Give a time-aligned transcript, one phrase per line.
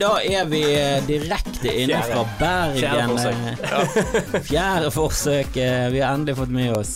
[0.00, 3.14] da er vi eh, direkte inne fra Bergen.
[3.18, 5.56] eh, Fjerde forsøk.
[5.56, 6.94] eh, Vi har endelig fått med oss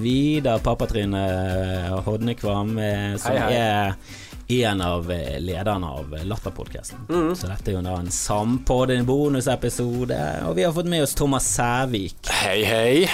[0.00, 2.76] Vidar Pappatrine eh, Hodnekvam,
[3.18, 3.54] som Hei, hei.
[3.54, 3.94] er
[4.70, 5.08] en av
[5.42, 7.06] lederne av Latterpodkasten.
[7.10, 7.32] Mm.
[7.34, 10.20] Så dette er jo da en sampod, en bonusepisode.
[10.46, 13.08] Og vi har fått med oss Thomas Sævik, Hei, hei.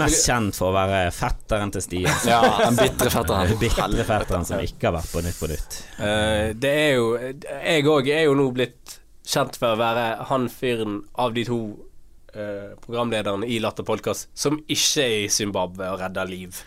[0.00, 2.20] Mest kjent for å være fetteren til Stian.
[2.30, 3.54] Ja, den bitre fetteren.
[3.60, 5.78] Bitre fetteren som ikke har vært på Nytt på Nytt.
[5.98, 10.48] Uh, det er jo Jeg òg er jo nå blitt kjent for å være han
[10.52, 11.58] fyren av de to
[12.36, 16.58] uh, programlederne i Latter podkast som ikke er i Zimbabwe og redder liv.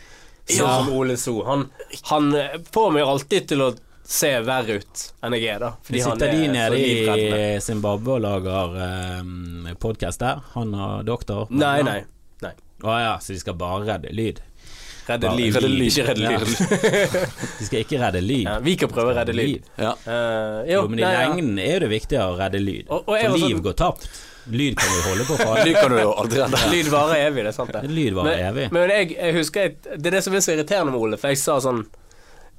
[0.48, 0.78] Sånn Ja.
[0.80, 1.42] som Ole So.
[1.46, 1.68] Han,
[2.10, 2.32] han
[2.72, 3.74] får meg alltid til å
[4.08, 5.74] se verre ut enn jeg er, da.
[5.84, 8.78] Fordi han Sitter de nede i Zimbabwe og lager
[9.20, 10.40] um, podkast der?
[10.54, 11.52] Han og doktor?
[11.52, 11.98] Nei, nei.
[12.84, 14.42] Å ja, så de skal bare redde lyd?
[15.08, 15.88] Redde liv, redde liv.
[15.88, 16.38] ikke redde Ja.
[16.38, 16.48] liv.
[17.60, 18.44] De skal ikke redde lyd?
[18.44, 19.64] Ja, vi kan prøve å redde liv.
[19.80, 19.94] Ja.
[20.04, 21.22] Uh, Jo, men i nei, ja.
[21.30, 22.90] lengden er det viktigere å redde lyd.
[22.92, 24.10] Og- og For liv sånn- går tapt.
[24.52, 25.56] Lyd kan du holde på for.
[25.68, 26.60] Lyd kan du jo aldri redde.
[26.76, 27.82] Lyd varer evig, det er sant det.
[27.88, 28.68] Lyd varer men, evig.
[28.76, 31.32] Men jeg, jeg husker jeg, Det er det som er så irriterende med Ole, for
[31.34, 31.82] jeg sa sånn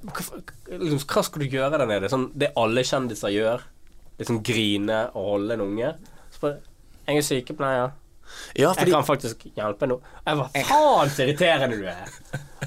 [0.09, 0.25] Hva,
[0.73, 2.09] liksom, hva skal du gjøre der nede?
[2.09, 3.61] Sånn, det alle kjendiser gjør.
[4.19, 5.93] Liksom grine og holde en unge.
[6.33, 6.59] Så bare
[7.07, 7.91] Jeg er sykepleier.
[8.57, 9.99] Ja, Jeg kan faktisk hjelpe nå.
[10.25, 12.09] Jeg var faen så irriterende du er!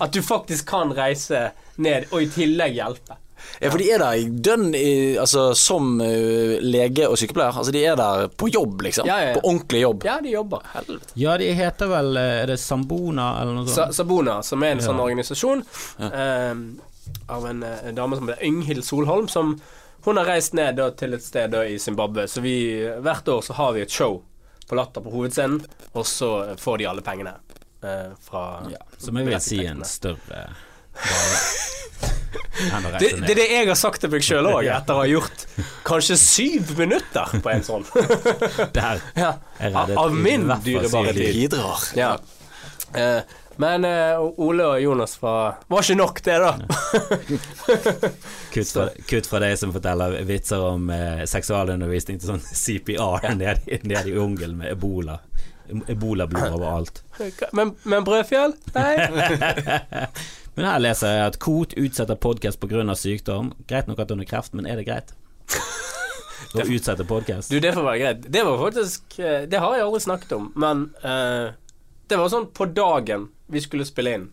[0.01, 1.51] At du faktisk kan reise
[1.83, 3.19] ned, og i tillegg hjelpe.
[3.61, 7.57] Ja, for de er der i dønn i, altså, som eh, lege og sykepleier.
[7.59, 9.07] Altså, de er der på jobb, liksom.
[9.09, 9.35] Ja, ja, ja.
[9.41, 10.07] På ordentlig jobb.
[10.07, 10.63] Ja, de jobber.
[10.77, 11.11] Helvete.
[11.19, 13.89] Ja, de heter vel eh, Er det Sambona eller noe Sa?
[13.93, 15.09] Sabona, som er en sånn Ja.
[15.09, 15.65] organisasjon
[16.07, 16.55] eh,
[17.35, 19.57] av en, en dame som heter Ynghild Solholm, som
[20.07, 22.29] hun har reist ned da, til et sted da, i Zimbabwe.
[22.31, 22.57] Så vi,
[23.03, 24.21] hvert år så har vi et show
[24.73, 25.61] på Latter på hovedscenen,
[25.93, 27.35] og så får de alle pengene
[27.85, 30.47] eh, fra Ja, som jeg vil si en større
[33.01, 35.45] det, det er det jeg har sagt til meg sjøl òg, etter å ha gjort
[35.85, 37.85] kanskje syv minutter på en sånn.
[38.73, 39.35] Der ja.
[39.61, 41.37] Av, min dyrebare tid.
[41.37, 41.85] Bidrar.
[41.99, 42.15] Ja.
[42.97, 43.21] Eh,
[43.61, 46.53] men uh, Ole og Jonas var Var ikke nok, det, da.
[48.53, 53.59] Kutt fra, kutt fra deg som forteller vitser om uh, seksualundervisning til sånn CPR nede
[53.67, 55.19] i- nede i jungelen med ebola.
[55.89, 57.03] Ebolablod overalt.
[57.57, 58.53] Men, men Brødfjell?
[58.75, 58.97] Nei.
[60.53, 62.83] Men her leser jeg at Kot utsetter podkast pga.
[62.99, 63.55] sykdom.
[63.71, 65.15] Greit nok at hun har kreft, men er det greit?
[66.53, 67.49] Å utsette podkast?
[67.49, 68.27] Du, det får være greit.
[68.29, 71.55] Det var faktisk eh, Det har jeg aldri snakket om, men uh,
[72.13, 74.29] det var sånn på dagen vi skulle spille inn,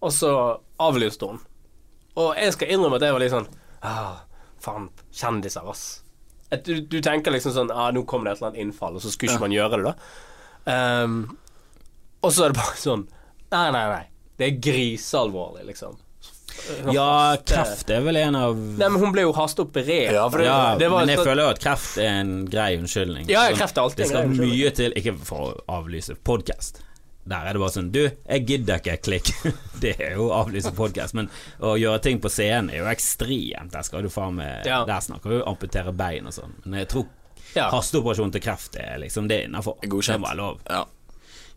[0.00, 0.30] og så
[0.80, 1.40] avlyste hun.
[2.20, 3.48] Og jeg skal innrømme at jeg var litt sånn
[3.86, 4.16] ah,
[4.60, 5.84] Faen, kjendiser, ass.
[6.52, 9.04] At du, du tenker liksom sånn ah, Nå kommer det et eller annet innfall, og
[9.04, 9.94] så skulle ikke man gjøre det, da.
[11.04, 11.14] Um,
[12.20, 13.06] og så er det bare sånn
[13.50, 14.02] Nei, nei, nei.
[14.40, 15.96] Det er grisealvorlig, liksom.
[16.92, 20.12] Ja, kreft er vel en av Nei, men hun ble jo hasteoperert.
[20.12, 23.28] Ja, det- Ja, det men jeg så- føler jo at kreft er en grei unnskyldning.
[23.30, 24.58] Ja, Sånn, kreft er alltid en skal grei unnskyldning.
[24.60, 26.82] mye til, ikke for å avlyse podkast.
[27.28, 29.30] Der er det bare sånn Du, jeg gidder ikke, klikk.
[29.82, 31.14] Det er jo å avlyse podkast.
[31.18, 31.28] Men
[31.60, 33.72] å gjøre ting på scenen er jo ekstremt.
[33.74, 34.82] Der skal du faen meg Ja.
[34.88, 36.56] Der snakker du amputere bein og sånn.
[36.64, 37.08] Men jeg tror
[37.54, 37.68] Ja.
[37.72, 39.76] hasteoperasjon til kreft er liksom Det innafor.
[39.82, 40.22] Godkjent.
[40.22, 40.60] Det være lov.
[40.70, 40.84] Ja.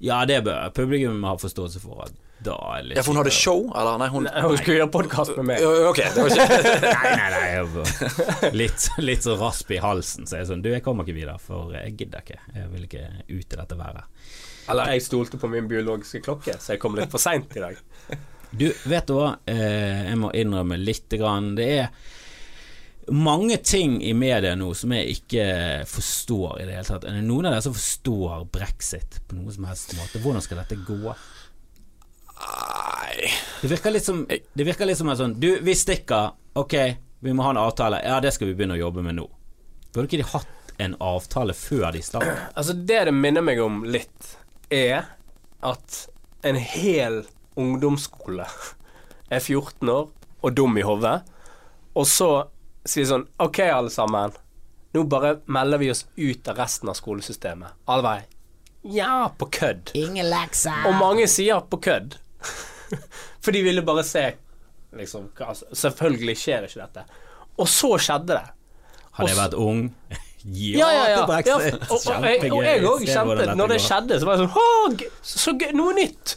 [0.04, 2.04] Ja, det bør publikum ha forståelse for.
[2.08, 2.14] At
[2.44, 3.98] da er litt ja, for hun hadde show, eller?
[4.02, 5.62] Nei, hun Hun skulle gjøre podkast med meg.
[5.88, 7.44] Ok, det var ikke Nei, nei, nei.
[7.54, 10.28] jeg Litt, litt så rasp i halsen.
[10.28, 12.42] Så jeg er sånn Du, jeg kommer ikke videre, for jeg gidder ikke.
[12.58, 14.04] Jeg vil ikke ut i dette været.
[14.72, 17.82] Eller jeg stolte på min biologiske klokke, så jeg kom litt for seint i dag.
[18.54, 19.32] Du, vet du hva?
[19.50, 21.56] Eh, jeg må innrømme lite grann.
[21.58, 21.88] Det er
[23.18, 25.46] mange ting i media nå som jeg ikke
[25.90, 27.08] forstår i det hele tatt.
[27.10, 30.22] Er det noen av dere som forstår brexit på noen som helst måte?
[30.22, 31.16] Hvordan skal dette gå?
[32.44, 33.32] Nei
[33.62, 36.34] Det virker litt som Det virker litt som en sånn Du, vi stikker.
[36.60, 36.76] Ok,
[37.26, 38.04] vi må ha en avtale.
[38.06, 39.26] Ja, det skal vi begynne å jobbe med nå.
[39.94, 42.48] Burde ikke de hatt en avtale før de starter?
[42.54, 44.34] Altså, det det minner meg om litt,
[44.74, 45.06] er
[45.64, 46.00] at
[46.44, 47.22] en hel
[47.60, 48.46] ungdomsskole
[49.30, 50.10] er 14 år
[50.44, 51.22] og dum i hodet,
[51.96, 52.30] og så
[52.90, 54.34] sier sånn OK, alle sammen.
[54.94, 57.78] Nå bare melder vi oss ut av resten av skolesystemet.
[57.90, 58.18] Alle vei.
[58.94, 59.94] Ja, på kødd.
[59.98, 60.84] Ingen lekser.
[60.90, 62.18] Og mange sier på kødd.
[63.44, 64.26] For de ville bare se
[65.00, 67.06] liksom, hva- altså, Selvfølgelig skjer ikke dette.
[67.58, 68.44] Og så skjedde det.
[69.16, 69.82] Hadde jeg vært ung
[70.46, 71.42] Ja, Ja, ja, ja.
[71.46, 74.50] ja og, og, jeg- og jeg òg kjente dette Når det skjedde, så var jeg
[74.50, 76.34] sånn så gøy, noe nytt.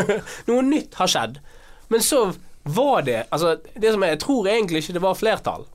[0.48, 1.36] noe nytt har skjedd.
[1.92, 2.22] Men så
[2.64, 5.66] var det Altså, det som jeg, jeg tror egentlig ikke det var flertall.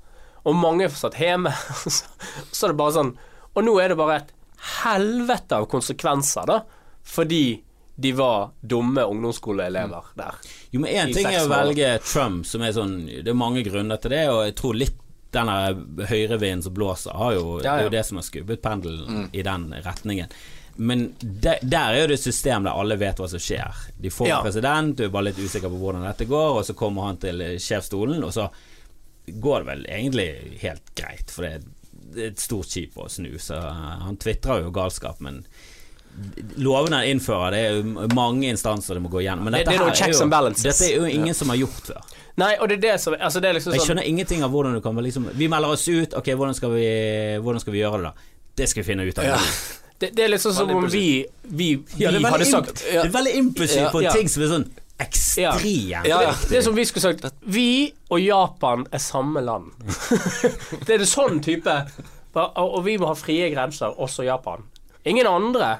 [0.46, 1.54] Og mange satt hjemme.
[2.56, 3.14] så er det bare sånn
[3.54, 4.34] Og nå er det bare et
[4.82, 6.62] helvete av konsekvenser, da.
[7.06, 7.62] Fordi
[7.96, 10.36] de var dumme ungdomsskoleelever der.
[10.74, 14.02] Jo, men én ting er å velge Trump, som er sånn Det er mange grunner
[14.02, 14.98] til det, og jeg tror litt
[15.36, 19.28] denne høyrevinden som blåser, har jo, Ja, det er jo det som har skubbet pendelen
[19.36, 20.32] i den retningen.
[20.76, 23.86] Men de, der er jo det system der alle vet hva som skjer.
[23.96, 24.42] De får Ja.
[24.44, 27.42] president, du er bare litt usikker på hvordan dette går, og så kommer han til
[27.42, 28.50] eh, sjefsstolen, og så
[29.28, 30.28] går det vel egentlig
[30.62, 31.72] helt greit, for det er,
[32.28, 33.32] et stort skip å snu.
[33.42, 35.42] Så han tvitrer jo galskap, men
[36.62, 39.48] lovene en innfører, det er jo mange instanser det må gå gjennom.
[39.48, 40.30] Men dette, det er noen her checks jo,
[40.64, 42.14] dette er jo ingen som har gjort før.
[42.40, 44.52] Nei, og det er det som Altså, det er liksom Jeg sånn skjønner ingenting av
[44.52, 46.88] hvordan du kan liksom Vi melder oss ut, ok, hvordan skal vi,
[47.44, 48.32] hvordan skal vi gjøre det da?
[48.60, 49.30] Det skal vi finne ut av.
[49.30, 49.38] Ja.
[50.04, 51.06] det, det er liksom som om vi
[51.44, 54.12] Vi, vi Ja, det, er hadde sagt det er veldig impulsivt på Ja.
[54.16, 54.68] ting som er sånn
[55.06, 56.36] ekstremt Ja, ja.
[56.50, 57.70] Det er som vi skulle sagt Vi
[58.10, 59.72] og Japan er samme land.
[60.86, 61.80] det er det sånn type
[62.36, 64.66] og vi må ha frie grenser, også Japan.
[65.08, 65.78] Ingen andre.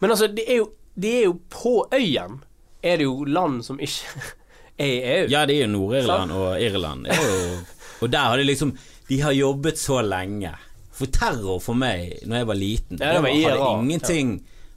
[0.00, 2.40] Men altså, det er jo, det er jo på øyen
[2.86, 4.20] er det jo land som ikke
[4.78, 5.30] er i EU.
[5.32, 7.08] Ja, det er jo Nord-Irland og Irland.
[7.10, 7.56] Jo,
[8.02, 8.76] og der har de liksom
[9.08, 10.50] De har jobbet så lenge.
[10.96, 14.30] For terror for meg, når jeg var liten, Ja, det var IRA, hadde ingenting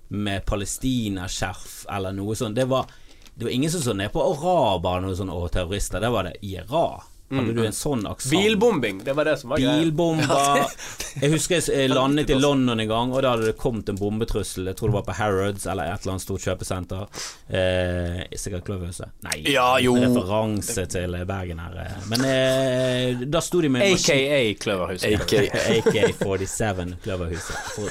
[0.10, 2.58] med Palestina-skjerf eller noe sånt.
[2.58, 2.90] Det var,
[3.34, 6.04] det var ingen som så ned på arabere og sånn, og terrorister.
[6.04, 6.84] Det var det IRA.
[7.30, 8.32] Hadde du en sånn aksent?
[8.34, 9.76] Bilbombing, det var det som var greia.
[9.84, 10.64] Bilbomber.
[11.22, 13.98] Jeg husker jeg eh, landet i London en gang, og da hadde det kommet en
[14.00, 14.66] bombetrussel.
[14.70, 17.24] Jeg tror det var på Harrods eller et eller annet stort kjøpesenter.
[17.50, 19.12] Eh, sikkert Kløverhuset.
[19.26, 19.96] Nei, Ja, jo.
[20.00, 21.78] referanse til Bergen her.
[21.86, 21.98] eh.
[22.10, 25.20] Men eh, da sto de med AKA Kløverhuset.
[25.22, 25.34] AK.
[25.80, 27.56] AK-47 Kløverhuset.
[27.76, 27.90] For,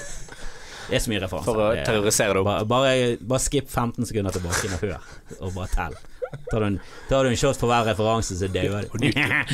[0.88, 1.50] det er så mye referanser.
[1.52, 2.48] For å er- terrorisere deg opp.
[2.48, 5.10] Bare, bare, bare skip 15 sekunder tilbake og hør,
[5.42, 5.98] og bare tell.
[6.48, 6.78] Tar du en,
[7.08, 9.06] tar du en shot for hver referanse, så dauer du.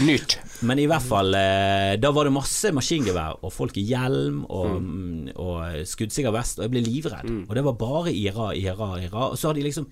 [0.09, 0.39] Nytt.
[0.67, 4.81] Men i hvert fall, eh, da var det masse maskingevær og folk i hjelm og,
[4.81, 5.31] mm.
[5.43, 7.31] og skuddsikker vest, og jeg ble livredd.
[7.49, 9.31] Og det var bare IRA, IRA, IRA.
[9.31, 9.89] Og så har de liksom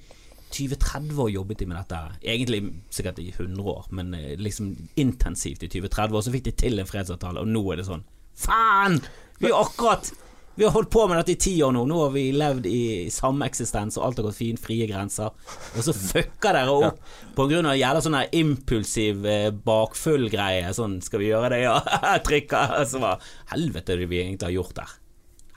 [0.52, 2.00] 20-30 år jobbet de med dette.
[2.23, 2.62] Egentlig
[2.93, 6.25] sikkert i 100 år, men eh, liksom intensivt i 20-30 år.
[6.25, 8.05] Så fikk de til en fredsavtale, og nå er det sånn
[8.43, 9.00] Faen!
[9.43, 10.08] Vi har akkurat
[10.54, 11.87] Vi har holdt på med dette i ti år nå.
[11.88, 15.32] Nå har vi levd i sameksistens, og alt har gått fint, frie grenser.
[15.72, 16.99] Og så fucker dere opp
[17.37, 20.69] på grunn av jævla sånn impulsiv eh, bakfull greie.
[20.76, 21.78] Sånn, skal vi gjøre det, ja?
[22.26, 22.82] Trykker.
[22.88, 23.16] Så bare
[23.54, 24.93] Helvete, det vi egentlig har gjort der.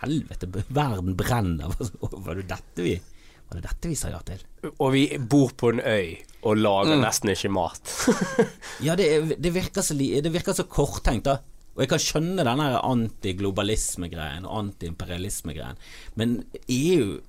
[0.05, 1.75] Helvete, verden brenner.
[2.25, 4.39] Var det dette vi Var det dette vi sa ja til?
[4.77, 6.15] Og vi bor på en øy
[6.45, 7.91] og lager nesten ikke mat.
[8.85, 11.39] Ja, det, det, virker så, det virker så korttenkt, da.
[11.75, 15.79] Og jeg kan skjønne denne antiglobalisme-greien og antiimperialisme-greien,
[16.15, 17.21] men EU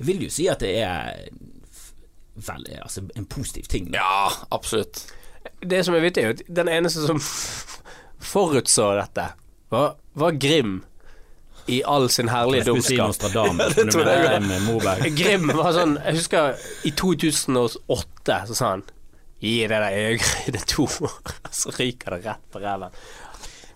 [0.00, 1.26] Jeg vil jo si at det er
[2.40, 3.90] vel, altså, en positiv ting.
[3.92, 5.02] Ja, absolutt.
[5.60, 7.20] Det som er vittig, er at den eneste som
[8.32, 9.26] forutså dette,
[9.68, 10.78] var, var Grim
[11.70, 13.44] i all sin herlige si dumskap.
[14.66, 15.04] Moberg.
[15.14, 18.86] Grim var sånn Jeg husker i 2008 så sa han
[19.40, 22.92] Gi det der øyegreiene to år, så ryker det rett på ræven.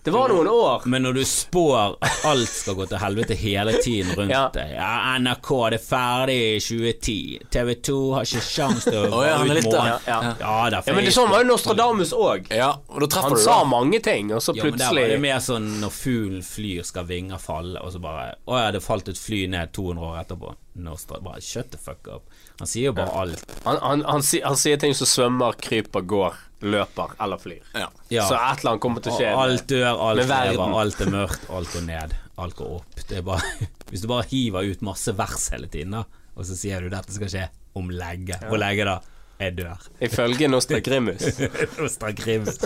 [0.05, 0.83] Det var noen år.
[0.85, 4.43] Men når du spår at alt skal gå til helvete hele tiden rundt Ja.
[4.53, 7.15] deg Ja, NRK det er ferdig i 2010.
[7.55, 10.19] TV 2 har ikke sjans til å oh, ja, ut Ja, ja.
[10.39, 12.51] Ja, da, Ja, men det sånn var jo Nostradamus òg.
[12.53, 13.65] Ja, og da treffer Han du sa da.
[13.73, 16.85] mange ting, og så Ja, men der var plutselig det mer sånn når fuglen flyr
[16.85, 20.21] skal vinger falle, og så bare Å ja, det falt et fly ned 200 år
[20.21, 20.53] etterpå.
[20.85, 22.29] Nostra, bare shut the fuck up.
[22.59, 23.45] Han sier jo bare alt.
[23.63, 27.63] han, han, han, han sier ting som svømmer, kryper, går, løper eller flyr.
[27.73, 27.89] Ja.
[28.09, 28.27] Ja.
[28.27, 29.31] Så et eller annet kommer til å skje.
[29.35, 33.01] Alt dør, alt lever, alt er mørkt, alt går ned, alt går opp.
[33.09, 36.57] Det er bare Hvis du bare hiver ut masse vers hele tiden, da, og så
[36.57, 37.43] sier du dette skal skje
[37.77, 38.39] om lenge.
[38.47, 38.97] Hvor lenge da?
[39.39, 39.85] Jeg dør.
[39.99, 41.25] Ifølge Nostragrimus.
[41.81, 42.57] Nostra Grims.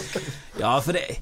[0.61, 1.19] Ja, for det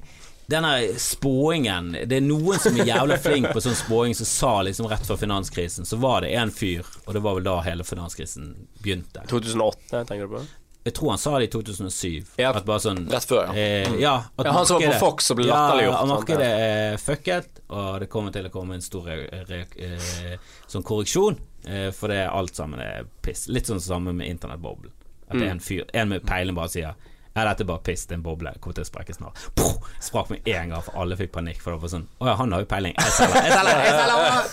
[0.48, 4.88] denne spåingen Det er noen som er jævla flink på sånn spåing som sa liksom
[4.88, 8.54] rett før finanskrisen, så var det en fyr, og det var vel da hele finanskrisen
[8.80, 9.26] begynte.
[9.28, 10.40] 2008, tenker du på?
[10.88, 12.30] Jeg tror han sa det i 2007.
[12.40, 12.52] Ja.
[12.54, 13.54] At bare sånn Rett før, ja.
[13.54, 17.02] Eh, ja, at Ja, han som var på Fox og ble latterliggjort, Ja, markedet er
[17.02, 22.22] fucket, og det kommer til å komme en stor eh, sånn korreksjon, eh, for det
[22.24, 23.46] er alt sammen er piss.
[23.52, 24.94] Litt sånn samme med internettboblen.
[25.28, 26.94] At det er en fyr En med peilen bare sier
[27.36, 29.38] ja, dette er bare piss, det er en boble, kommer til å sprekke snart.
[29.54, 31.60] Puh, sprakk med en gang, for alle fikk panikk.
[31.62, 32.96] For det var sånn Å ja, han har jo peiling.
[32.98, 34.48] Jeg selger, jeg selger, jeg selger!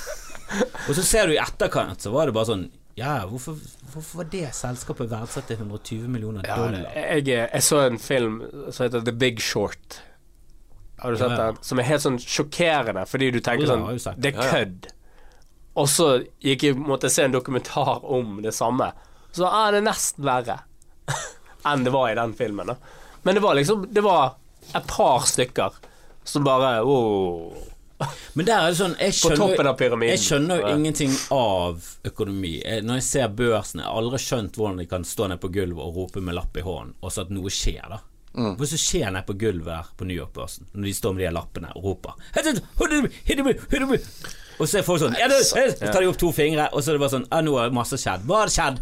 [0.89, 3.57] Og så ser du i etterkant, så var det bare sånn Ja, hvorfor,
[3.91, 6.85] hvorfor var det selskapet verdsatt til 120 millioner Ja, dollar?
[6.95, 8.37] jeg, jeg så en film
[8.71, 9.97] som heter The Big Short.
[11.01, 11.47] Har du sett Ja, ja.
[11.51, 11.57] den?
[11.61, 13.83] Som er helt sånn sjokkerende, fordi du tenker sånn.
[14.15, 14.51] Det er Ja, ja.
[14.53, 14.87] kødd.
[15.75, 16.07] Og så
[16.39, 18.93] gikk jeg måtte se en dokumentar om det samme.
[19.35, 20.61] Så er det nesten verre
[21.67, 22.71] enn det var i den filmen.
[22.71, 22.75] Da.
[23.23, 24.37] Men det var liksom Det var
[24.73, 25.75] et par stykker
[26.23, 27.51] som bare oh.
[28.35, 29.37] Men der er det sånn jeg skjønner.
[30.09, 32.57] Jeg skjønner jo ingenting av økonomi.
[32.59, 35.51] Jeg, når jeg ser børsen, jeg har aldri skjønt hvordan de kan stå ned på
[35.55, 38.01] gulvet og rope med lapp i hånden, og så at noe skjer, da.
[38.35, 41.29] Hva som skjer nede på gulvet her på New York-børsen, når de står med de
[41.37, 42.17] lappene og roper
[44.59, 46.97] Og så er folk sånn det, Så tar de opp to fingre, og så er
[46.97, 48.23] det bare sånn nå har masse skjedd.
[48.27, 48.77] Hva har skjedd?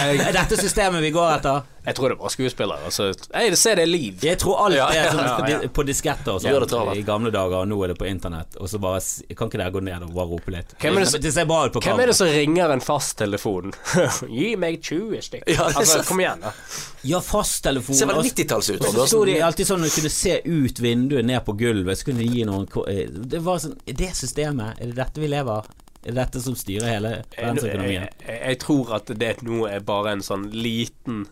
[0.00, 1.66] Er dette systemet vi går etter?
[1.88, 2.84] Jeg tror det var skuespillere.
[2.84, 4.18] Altså, Hey, se, det er liv.
[4.22, 7.70] Jeg tror alt Ja, er ja, sånn ja, på disketter sånn i gamle dager, og
[7.70, 9.00] nå er det på internett, og så bare
[9.38, 10.74] Kan ikke dere gå ned og bare rope litt?
[10.82, 13.72] Hvem er det det ser bra ut på Hvem er det som ringer en fasttelefon?
[14.38, 15.54] Gi meg 20 stykker.
[15.54, 16.52] Ja, er altså, kom igjen, da.
[17.08, 17.96] Ja, fasttelefon.
[17.96, 18.84] Ser vel 90-talls ut.
[18.84, 22.10] Det så sto de alltid sånn du kunne se ut vinduet ned på gulvet, så
[22.10, 24.76] kunne de gi noen eh, Det var sånn Er det systemet?
[24.76, 25.72] Er det dette vi lever av?
[26.04, 30.14] Er det dette som styrer hele Jeg, jeg, jeg tror at det nå er bare
[30.14, 31.26] en sånn liten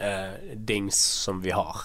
[0.00, 1.84] eh, dings som vi har.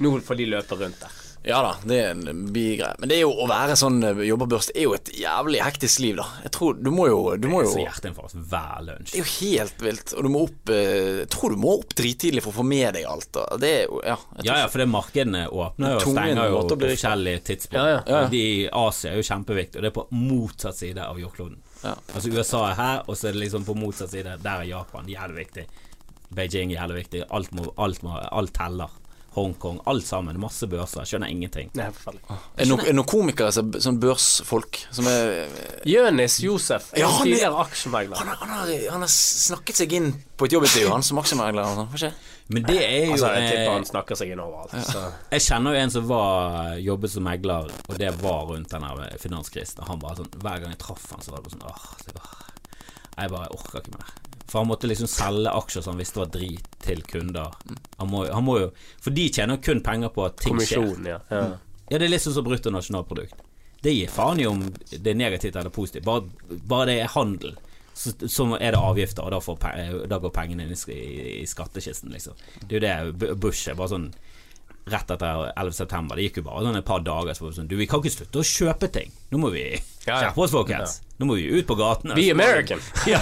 [0.00, 1.18] Nå får de løpe rundt der.
[1.42, 2.98] Ja da, det er en bigreie.
[3.00, 6.18] Men det er jo å være sånn jobberbørst Det er jo et jævlig hektisk liv,
[6.18, 6.26] da.
[6.44, 9.14] Jeg tror du må jo, du må jo Så hjerteinfarkt hver lunsj.
[9.14, 10.12] Det er jo helt vilt.
[10.18, 12.92] Og du må opp eh, Jeg tror du må opp drittidlig for å få med
[12.98, 13.30] deg alt.
[13.38, 13.46] Da.
[13.62, 14.18] Det er jo Ja.
[14.44, 17.80] Ja, ja, for det markedene åpner jo og stenger jo på forskjellige tidspunkt.
[17.80, 18.00] Ja, ja.
[18.04, 18.30] Ja, ja.
[18.36, 21.56] De i Asia er jo kjempeviktig, og det er på motsatt side av jordkloden.
[21.80, 21.96] Ja.
[22.12, 24.36] Altså USA er her, og så er det liksom på motsatt side.
[24.44, 25.08] Der er Japan.
[25.08, 25.70] Jævlig viktig.
[26.34, 27.24] Beijing er jævlig viktig.
[27.30, 28.90] Alt, må, alt, må, alt teller.
[29.30, 29.76] Hongkong.
[29.86, 30.38] Alt sammen.
[30.42, 31.04] Masse børser.
[31.06, 31.68] Skjønner ingenting.
[31.78, 32.16] Nei, er.
[32.58, 35.46] Er noen, noen komikere, som- sånn børsfolk, som er
[35.86, 38.16] Jonis Josef, Ja, han er- aksjemegler.
[38.18, 41.62] han har, han, har, han har snakket seg inn på et jobbintervju, han som aksjemegler
[41.62, 42.12] og sånt.
[42.48, 44.70] Men det er jo Altså, jeg tipper eh, han snakker seg inn overalt.
[44.90, 45.12] Så.
[45.30, 48.82] Jeg kjenner jo en som var jobbet som megler, og det var rundt den
[49.22, 49.86] finanskrisen.
[49.86, 52.14] Han var sånn Hver gang jeg traff han, så var det bare sånn Åh, det
[52.14, 52.30] var,
[53.16, 54.10] jeg bare orker ikke mer.
[54.50, 57.54] For han måtte liksom selge aksjer som han visste var drit, til kunder.
[58.00, 60.90] Han må, han må jo For de tjener jo kun penger på at ting skjer.
[61.06, 61.20] Ja.
[61.30, 61.44] ja.
[61.90, 63.46] Ja, det er litt sånn som bruttonasjonalprodukt.
[63.82, 66.04] Det gir faen i om det er negativt eller positivt.
[66.06, 66.26] Bare,
[66.70, 67.56] bare det er handel,
[67.94, 71.46] så, så er det avgifter, og da, får, da går pengene inn i, i, i
[71.48, 72.38] skattkisten, liksom.
[72.62, 74.06] Det er jo det Bush er bare sånn
[74.90, 75.72] Rett etter 11.
[75.76, 77.86] september, det gikk jo bare sånn et par dager, så var det sånn Du, vi
[77.86, 79.12] kan ikke slutte å kjøpe ting.
[79.30, 80.16] Nå må vi Ja, ja.
[80.24, 80.94] skjerpe oss, folkens.
[81.20, 82.14] Nå må vi ut på gatene.
[82.16, 82.80] Be American.
[83.06, 83.20] Ja,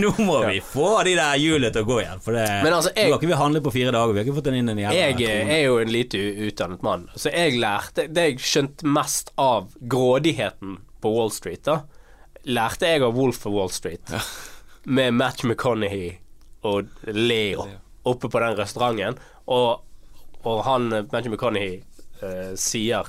[0.00, 2.22] nå må vi få de der hjulene til å gå igjen.
[2.24, 4.12] For det, Men altså, jeg- nå har ikke vi handlet på fire dager.
[4.16, 5.50] Vi har ikke fått den inn en jævla Jeg krone.
[5.58, 10.78] er jo en lite utdannet mann, så jeg lærte Det jeg skjønte mest av grådigheten
[11.02, 11.82] på Wall Street, da,
[12.48, 14.02] lærte jeg av Wolf of Wall Street.
[14.88, 16.16] Med Match McConaughey
[16.64, 17.66] og Leo
[18.08, 19.18] oppe på den restauranten.
[19.48, 19.82] Og,
[20.44, 21.82] og han Benjamin McConney McConaughey
[22.22, 23.08] eh, sier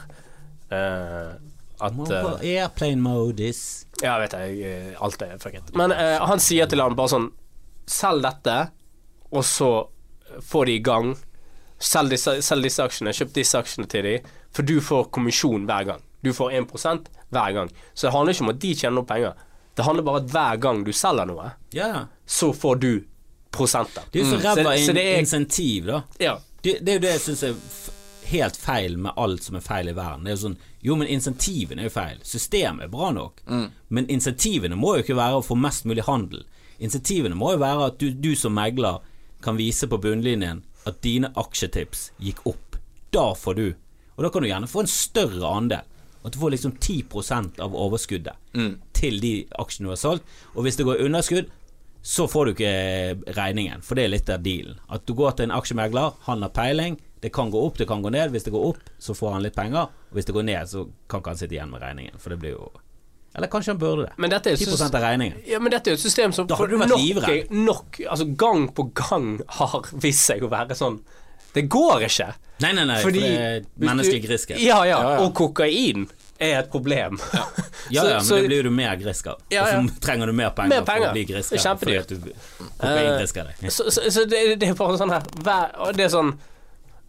[0.74, 1.38] eh,
[1.80, 3.86] at uh, Airplane mode modus.
[4.04, 5.72] Ja, vet jeg, eh, alt er fucket.
[5.80, 7.30] Men uh, han sier til han bare sånn
[7.90, 8.56] Selg dette,
[9.34, 9.70] og så
[10.46, 11.16] få de i gang.
[11.82, 14.12] Selg disse, selg disse aksjene, kjøp disse aksjene til de,
[14.54, 16.04] for du får kommisjon hver gang.
[16.22, 17.72] Du får 1% hver gang.
[17.96, 19.42] Så det handler ikke om at de tjener noe penger.
[19.74, 22.04] Det handler bare om at hver gang du selger noe, yeah.
[22.30, 22.92] så får du
[23.50, 24.06] prosenter.
[24.12, 24.46] Det er jo så Mm.
[24.46, 24.86] ræva mm.
[24.86, 26.04] så det in insentiv, da.
[26.20, 26.36] Ja.
[26.64, 27.56] Det, det er jo det jeg syns er
[28.30, 30.24] helt feil med alt som er feil i verden.
[30.26, 32.20] Det er jo sånn Jo, men insentivene er jo feil.
[32.24, 33.42] Systemet er bra nok.
[33.90, 36.46] Men insentivene må jo ikke være å få mest mulig handel.
[36.80, 39.02] Insentivene må jo være at du, du som megler
[39.44, 42.78] kan vise på bunnlinjen at dine aksjetips gikk opp.
[43.12, 43.68] Da får du.
[44.16, 45.84] Og da kan du gjerne få en større andel.
[46.24, 48.36] At du får liksom 10% av overskuddet
[48.96, 50.24] til de aksjene du har solgt.
[50.56, 51.48] Og hvis det går underskudd,
[52.02, 54.80] så får du ikke regningen, for det er litt av dealen.
[54.88, 58.02] At du går til en aksjemegler, han har peiling, det kan gå opp, det kan
[58.02, 58.32] gå ned.
[58.32, 60.86] Hvis det går opp, så får han litt penger, og hvis det går ned, så
[61.12, 62.70] kan ikke han sitte igjen med regningen, for det blir jo
[63.36, 64.14] Eller kanskje han burde det.
[64.18, 65.42] Men dette er 10 av regningen.
[65.46, 69.28] Ja, men dette er jo et system som nok, nok Altså gang på gang
[69.60, 70.98] har vist seg å være sånn
[71.54, 72.32] Det går ikke.
[72.64, 74.64] Nei, nei, nei, Fordi for det er menneskelig griskhet.
[74.64, 75.22] Ja, ja, Ja, ja.
[75.28, 76.08] Og kokain
[76.40, 77.20] er et problem.
[77.34, 79.40] Ja, Så- ja, men så- det blir du mer grisk av.
[79.50, 79.82] Ja, Og ja.
[79.82, 81.06] så trenger du mer penger, Mer penger.
[81.06, 81.80] for å bli grisk Det er av.
[81.80, 82.08] Kjempedyrt.
[83.60, 83.72] deg.
[83.72, 86.38] Så, så, så det, det er bare sånn her hver, Det er sånn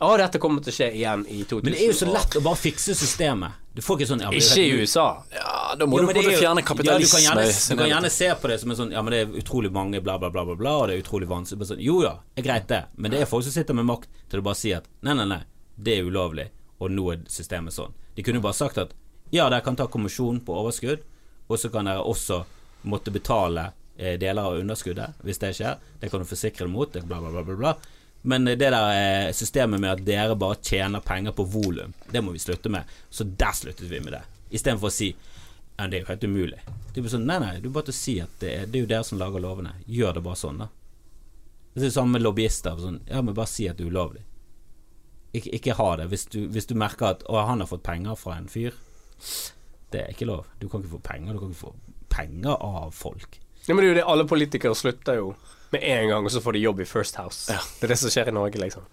[0.01, 1.63] Å, dette kommer til å skje igjen i 2000.
[1.63, 3.53] Men det er jo så lett å bare fikse systemet.
[3.77, 5.03] Du får ikke sånn ja, men er Ikke i USA.
[5.31, 7.19] Ja, da må Jo, du både er fjerne Ja, du kapitalisme.
[7.21, 9.43] kan gjerne, du kan gjerne se på det som en sånn Ja, men det er
[9.43, 11.69] utrolig mange, bla, bla, bla, bla, bla og det er utrolig vanskelig.
[11.69, 14.41] Sånn, jo ja, er greit det, men det er folk som sitter med makt til
[14.41, 15.43] å bare si at nei, nei, nei,
[15.77, 16.49] det er ulovlig,
[16.81, 17.93] og nå er systemet sånn.
[18.17, 18.97] De kunne jo bare sagt at
[19.31, 21.05] ja, dere kan ta kommisjon på overskudd,
[21.51, 22.43] og så kan dere også
[22.91, 25.81] måtte betale eh, deler av underskuddet hvis det skjer.
[26.01, 27.75] Det kan du forsikre deg mot, bla, bla, bla, bla.
[28.23, 32.35] Men det der eh, systemet med at dere bare tjener penger på volum, det må
[32.35, 32.89] vi slutte med.
[33.11, 34.25] Så der sluttet vi med det.
[34.51, 35.15] Istedenfor å si
[35.81, 36.59] ja, det er jo helt umulig.
[36.93, 38.77] Det er sånn, nei, nei, du er bare til å si at det er, det
[38.77, 39.71] er jo dere som lager lovene.
[39.89, 40.67] Gjør det bare sånn, da.
[41.73, 42.77] Det er det samme med lobbyister.
[42.83, 44.27] Sånn, ja, men bare si at det er ulovlig.
[45.33, 46.11] Ikke, ikke ha det.
[46.11, 48.77] Hvis du, hvis du merker at å, han har fått penger fra en fyr,
[49.91, 50.47] det er ikke lov.
[50.61, 51.35] Du kan ikke få penger.
[51.35, 51.75] Du kan ikke få
[52.11, 53.41] penger av folk.
[53.67, 55.33] Ja, men det er jo det alle politikere slutter jo
[55.71, 57.53] med en gang, og så får de jobb i First House.
[57.53, 57.61] Ja.
[57.79, 58.87] Det er det som skjer i Norge, liksom.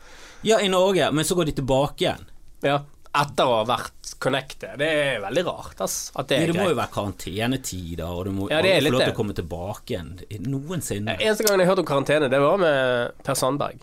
[0.46, 2.28] Ja, i Norge, men så går de tilbake igjen.
[2.66, 2.84] Ja.
[3.18, 4.76] Etter å ha vært connected.
[4.78, 6.12] Det er veldig rart, ass.
[6.14, 9.02] At det Ja, er det må jo være karantenetider, og du må Ja, få lov
[9.02, 10.12] til å komme tilbake igjen
[10.46, 11.18] noensinne.
[11.18, 13.82] Eneste gangen jeg hørte om karantene, det var med Per Sandberg.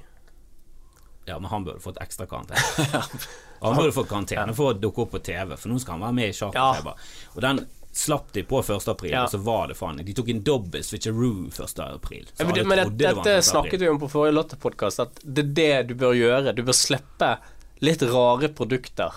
[1.26, 2.60] Ja, men han burde fått ekstra karantene.
[3.60, 6.16] Han burde fått karantene for å dukke opp på TV, for nå skal han være
[6.18, 6.94] med i ja.
[7.34, 7.62] Og den
[7.94, 8.88] slapp de på 1.
[8.90, 9.22] april, Ja.
[9.24, 11.78] og så var det faen De tok en dobbel switcheroo 1.
[11.94, 12.26] april.
[12.36, 15.44] Ja, men det, men det, det dette snakket vi om på forrige Lotte-podkast, at det
[15.44, 16.54] er det du bør gjøre.
[16.56, 17.36] Du bør slippe
[17.84, 19.12] litt rare produkter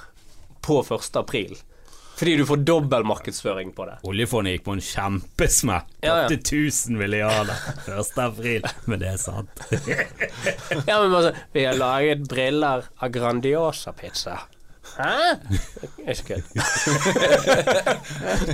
[0.62, 1.16] på 1.
[1.18, 1.58] april.
[2.18, 4.00] Fordi du får dobbel markedsføring på det.
[4.10, 5.86] Oljefondet gikk på en kjempesmell.
[6.02, 6.28] Ja, ja.
[6.34, 7.54] 8000 milliarder
[7.94, 8.18] 1.
[8.24, 8.66] april.
[8.90, 9.66] Men det er sant.
[10.90, 14.40] Ja, men sånn Vi har laget briller av Grandiosa-pizza.
[14.98, 15.14] Hæ?
[16.06, 16.46] Er ikke kødd.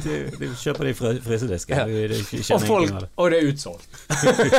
[0.04, 1.78] Du, du kjøper de fra frysedisken.
[1.78, 2.56] Ja.
[2.58, 2.92] Og folk.
[3.16, 3.88] Og det er utsolgt.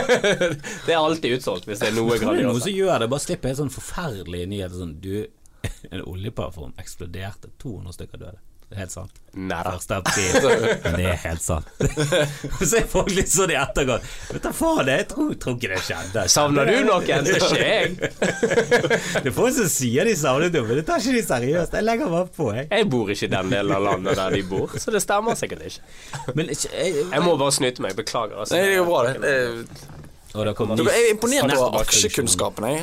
[0.87, 3.11] det er alltid utsolgt hvis det er noe Det er noen som gjør det.
[3.13, 5.15] Bare slipp helt sånn forferdelige nyheter sånn Du,
[5.93, 7.53] en oljeparfym eksploderte.
[7.61, 8.41] 200 stykker døde.
[8.75, 9.11] Helt sant.
[9.35, 9.73] Neida.
[9.75, 10.79] Første april.
[10.85, 11.67] Men det er helt sant.
[12.69, 14.07] Så er folk litt sånn i etterkant.
[14.33, 16.25] Vet du faen, jeg tror, tror ikke det skjedde.
[16.33, 17.05] Savner du noen?
[17.27, 17.95] Det er ikke jeg.
[18.01, 21.77] Det er folk som sier de savner noe, men det tar ikke de seriøst.
[21.79, 22.67] Jeg legger bare på, jeg.
[22.73, 25.67] Jeg bor ikke i den delen av landet der de bor, så det stemmer sikkert
[25.69, 26.35] ikke.
[26.39, 27.95] Men jeg, Jeg må bare snyte meg.
[27.99, 28.41] Beklager.
[28.43, 28.57] Altså.
[28.59, 29.21] Nei, det jo bra, det.
[29.23, 29.93] det.
[30.35, 32.83] Og det kommer ny- er imponert over aksjekunnskapen, jeg.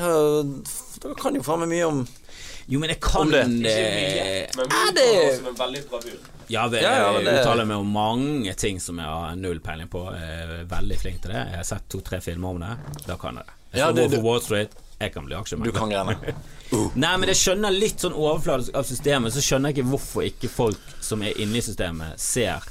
[1.02, 2.04] Dere kan jo faen meg mye om
[2.72, 3.42] Jo, men jeg kan Om det.
[3.52, 6.20] mye, Men Er det- som en veldig bravur.
[6.48, 9.88] Ja, Ja, ja, men jeg uttaler meg om mange ting som jeg har null peiling
[9.92, 10.06] på.
[10.16, 11.44] Jeg er veldig flink til det.
[11.52, 13.06] Jeg har sett to-tre filmer om det.
[13.08, 13.54] Da kan jeg det.
[13.74, 14.22] Jeg Ja, det- du...
[14.22, 14.72] Wall Street.
[15.02, 16.16] Jeg kan bli Du kan greiene.
[16.96, 19.34] Nei, men jeg skjønner litt sånn overfladisk av systemet.
[19.34, 22.62] Så skjønner jeg ikke hvorfor ikke folk som er inne i systemet, ser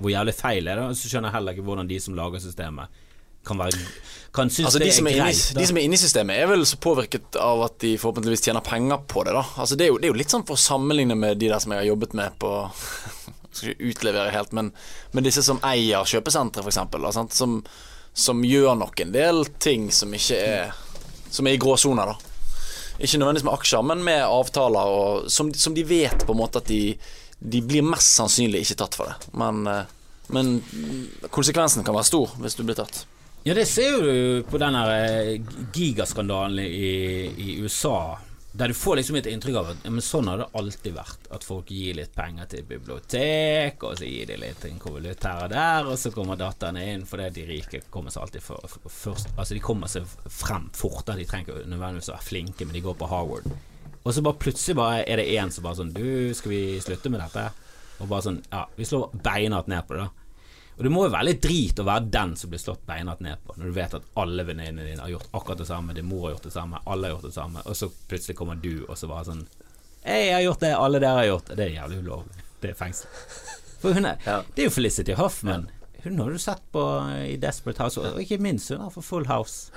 [0.00, 0.78] hvor jævlig feil det er.
[0.88, 2.88] Og så skjønner jeg heller ikke hvordan de som lager systemet,
[3.48, 3.80] kan være
[4.34, 5.38] Kan synes Altså, det de, som er inne, greit.
[5.50, 5.60] i- da.
[5.62, 8.60] de som er inne i systemet, er vel så påvirket av at de forhåpentligvis tjener
[8.66, 9.32] penger på det.
[9.32, 11.48] da Altså Det er jo, det er jo litt sånn for å sammenligne med de
[11.48, 12.50] der som jeg har jobbet med på
[13.58, 14.68] Skal ikke utlevere helt, men,
[15.16, 17.56] men disse som eier kjøpesentre, f.eks., som,
[18.14, 20.76] som gjør nok en del ting som ikke er
[21.32, 22.14] Som er i gråsoner, da.
[23.00, 26.60] Ikke nødvendigvis med aksjer, men med avtaler, og, som, som de vet på en måte
[26.60, 26.98] at de,
[27.40, 29.32] de blir mest sannsynlig ikke tatt for det.
[29.38, 29.84] Men, eh,
[30.34, 30.58] men
[31.30, 33.04] konsekvensen kan være stor hvis du blir tatt.
[33.46, 35.40] Ja, det ser du på den eh,
[35.74, 36.94] gigaskandalen i,
[37.36, 38.18] i USA.
[38.52, 41.28] Der du får liksom et inntrykk av at ja, sånn har det alltid vært.
[41.32, 45.44] At folk gir litt penger til bibliotek, og så gir de litt en konvolutt her
[45.44, 48.92] og der, og så kommer datterne inn fordi de rike kommer seg alltid for, for,
[48.92, 51.20] først Altså de kommer seg frem fortere.
[51.20, 53.46] De trenger ikke nødvendigvis å være flinke, men de går på Harvard.
[54.02, 57.10] Og så bare plutselig bare er det en som bare sånn Du, skal vi slutte
[57.12, 57.48] med dette?
[57.98, 60.27] Og bare sånn Ja, vi slår beinhardt ned på det, da.
[60.78, 63.40] Og det må jo være litt drit å være den som blir slått beinhardt ned
[63.44, 66.28] på, når du vet at alle venninnene dine har gjort akkurat det samme, din mor
[66.28, 68.94] har gjort det samme, alle har gjort det samme, og så plutselig kommer du og
[69.00, 69.42] så bare sånn
[70.04, 71.56] Hei, jeg har gjort det, alle dere har gjort det.
[71.58, 72.44] Det er jævlig ulovlig.
[72.62, 73.10] Det er fengsel.
[73.82, 74.36] For hun er, Ja.
[74.54, 75.66] Det er jo Felicity Huffman.
[76.04, 76.84] Hun har du sett på
[77.26, 79.72] i Desperate House, og ikke minst hun er for Full House.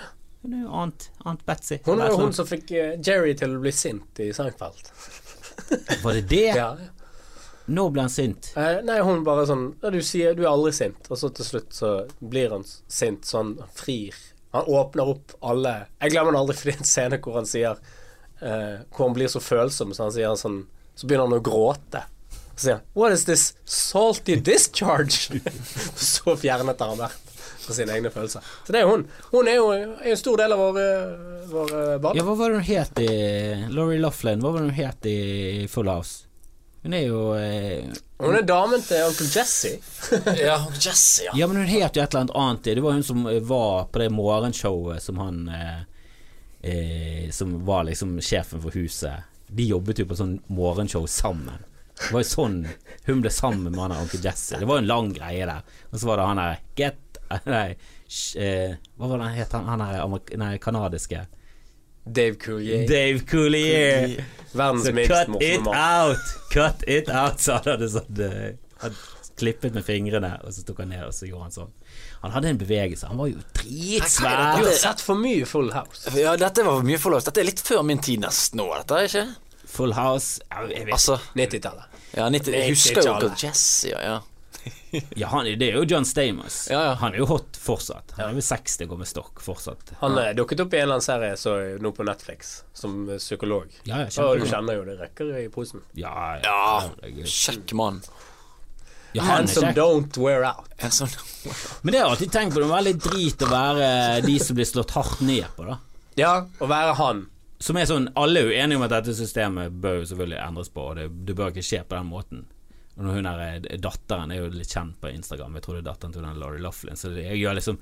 [0.45, 1.81] Hun er jo Aunt, Aunt Betsy.
[1.85, 2.37] Hun er jo hun sånn.
[2.43, 4.93] som fikk eh, Jerry til å bli sint i Seinfeld.
[6.05, 6.45] Var det det?
[6.55, 6.69] Ja.
[7.71, 8.51] Når ble han sint?
[8.59, 11.47] Eh, nei, hun bare sånn ja, Du sier du er aldri sint, og så til
[11.47, 14.17] slutt så blir han sint, så han frir.
[14.51, 17.47] Han åpner opp alle Jeg glemmer han aldri, for det er en scene hvor han
[17.47, 17.77] sier
[18.43, 22.03] eh, Hvor han blir så følsom, så han sier sånn Så begynner han å gråte.
[22.57, 25.39] Så sier han What is this salty discharge?
[25.95, 27.29] så fjernet har han vært
[27.61, 28.43] fra sine egne følelser.
[28.65, 29.05] Så det er hun.
[29.29, 30.79] Hun er jo er en stor del av vår,
[31.51, 32.17] vår barn.
[32.17, 33.11] Ja, hva var det hun het i
[33.69, 35.19] Laurie Loughlin, hva var det hun het i
[35.69, 36.25] Full House?
[36.83, 37.85] Hun er jo eh,
[38.21, 39.75] Hun er damen til onkel Jesse.
[40.41, 41.35] Ja, Jesse, ja.
[41.37, 42.63] Ja, men hun het jo et eller annet annet.
[42.71, 45.81] Det var hun som eh, var på det morgenshowet som han eh,
[46.71, 49.27] eh, Som var liksom sjefen for huset.
[49.51, 51.61] De jobbet jo på sånn morgenshow sammen.
[52.01, 52.57] Det var jo sånn
[53.05, 54.57] hun ble sammen med han onkel Jesse.
[54.57, 55.61] Det var jo en lang greie der.
[55.91, 57.75] Og så var det han der Get Nei,
[58.11, 59.53] sh- eh, hva var det han het?
[59.55, 61.21] Han, han der nei, kanadiske
[62.05, 62.87] Dave Coulier.
[62.87, 64.25] Dave Coulier.
[64.51, 66.17] Verdens Så minst cut it out!
[66.51, 67.69] Cut it out, sa han.
[67.75, 68.95] hadde sånn eh, Han
[69.39, 71.69] klippet med fingrene, og så tok han ned, og så gjorde han sånn.
[72.21, 73.07] Han hadde en bevegelse.
[73.09, 74.41] Han var jo dritsvær.
[74.59, 76.11] Du har sett for mye Full House.
[76.19, 77.25] Ja, dette var for mye Full House.
[77.29, 79.25] Dette er litt før min tid nesten nå, dette, ikke?
[79.71, 80.93] Full House jeg vet.
[80.97, 82.01] Altså, 90-tallet.
[82.17, 84.01] ja, 90, jeg husker jo Jesse, ja.
[84.03, 84.19] ja.
[85.21, 86.67] Ja, han, det er jo John Stamos.
[86.71, 86.93] Ja, ja.
[86.99, 88.11] Han er jo hot fortsatt.
[88.17, 89.93] Han er vel 60 og går med stokk fortsatt.
[90.01, 93.71] Han er dukket opp i en eller annen serie så nå på Netflix som psykolog.
[93.87, 95.85] Ja, Og du kjenner jo det rekker i posen.
[95.97, 96.89] Ja, Ja,
[97.23, 98.01] kjekk mann.
[99.13, 100.69] Ja, han som don't wear out.
[101.81, 103.89] Men det har jeg alltid tenkt på, det er veldig drit å være
[104.23, 105.79] de som blir slått hardt ned på, da.
[106.19, 107.25] Ja, å være han.
[107.61, 110.71] Som er sånn, Alle er jo enige om at dette systemet bør jo selvfølgelig endres
[110.73, 112.45] på, og det, det bør ikke skje på den måten.
[112.99, 116.15] Hun er, eh, Datteren er jo litt kjent på Instagram, jeg tror det er datteren
[116.15, 117.79] til Laurie Loughlin, så jeg gjør liksom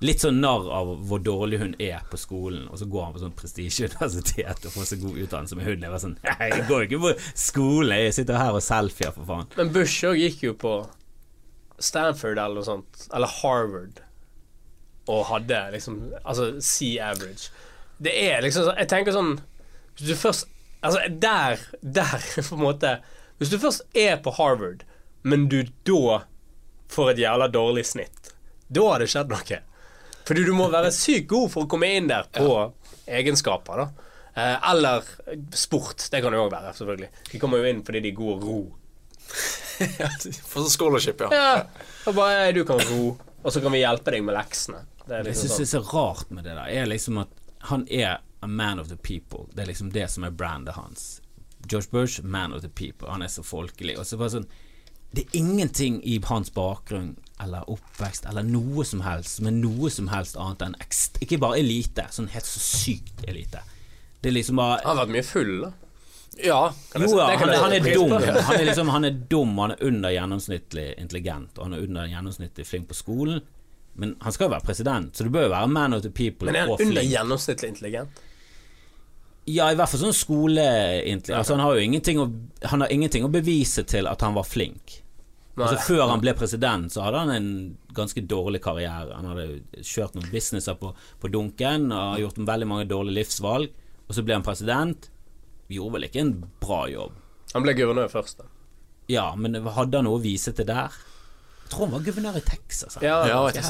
[0.00, 3.22] litt sånn narr av hvor dårlig hun er på skolen, og så går han på
[3.24, 5.84] sånn prestisjeuniversitet og får så god utdannelse med hun.
[5.84, 9.28] Jeg var sånn Nei, jeg går ikke på skole, jeg sitter her og selfier, for
[9.28, 9.50] faen.
[9.58, 10.74] Men Bush òg gikk jo på
[11.80, 14.00] Stanford eller noe sånt, eller Harvard,
[15.10, 17.48] og hadde liksom Altså C-average.
[17.98, 19.32] Det er liksom Jeg tenker sånn
[19.96, 20.46] Hvis du først
[20.84, 22.92] Altså, der, der, på en måte
[23.40, 24.84] Hvis du først er på Harvard,
[25.24, 26.18] men du da
[26.92, 28.34] får et jævla dårlig snitt,
[28.68, 29.60] da har det skjedd noe.
[30.28, 32.50] Fordi du må være sykt god for å komme inn der på
[33.08, 34.10] egenskaper, da.
[34.34, 35.08] Eh, eller
[35.56, 36.04] sport.
[36.12, 37.08] Det kan det òg være, selvfølgelig.
[37.32, 38.60] De kommer jo inn fordi de er gode å ro.
[40.50, 41.30] For sånn scholarship, ja.
[41.32, 44.84] Ja, og bare du kan ro, og så kan vi hjelpe deg med leksene.
[45.00, 47.22] Det er Det jeg liksom syns det er så rart med det der, er liksom
[47.24, 47.32] at
[47.72, 49.46] han er a man of the people.
[49.54, 51.08] Det er liksom det som er brandet hans.
[51.70, 53.08] George Bush, man of the people.
[53.10, 53.96] Han er så folkelig.
[53.98, 54.50] Og så bare sånn
[55.10, 60.10] Det er ingenting i hans bakgrunn eller oppvekst eller noe som helst Men noe som
[60.12, 63.62] helst annet enn ekst Ikke bare elite, sånn helt så sykt elite.
[64.20, 65.72] Det er liksom bare Han har vært mye full, da.
[66.44, 66.60] Ja.
[66.92, 68.12] Kan Jo, ja, det kan han, jeg han er dum.
[68.46, 72.06] Han er liksom Han er dum, han er under gjennomsnittlig intelligent, og han er under
[72.10, 73.40] gjennomsnittlig flink på skolen.
[74.00, 76.46] Men han skal jo være president, så du bør jo være man of the people
[76.46, 78.22] Men er han under gjennomsnittlig intelligent?
[79.50, 81.30] Ja, i hvert fall sånn skoleintelligens.
[81.38, 82.26] Altså, han har jo ingenting å,
[82.70, 85.00] han har ingenting å bevise til at han var flink.
[85.60, 87.48] Altså, før han ble president, så hadde han en
[87.96, 89.12] ganske dårlig karriere.
[89.18, 93.74] Han hadde kjørt noen businesser på, på dunken og gjort veldig mange dårlige livsvalg.
[94.08, 95.10] Og så ble han president.
[95.70, 96.32] Gjorde vel ikke en
[96.62, 97.18] bra jobb.
[97.52, 98.48] Han ble guvernør først, da.
[99.10, 100.94] Ja, men hadde han noe å vise til der?
[101.64, 102.96] Jeg tror han var guvernør i Texas.
[102.96, 103.04] han.
[103.06, 103.60] Ja, Ja, det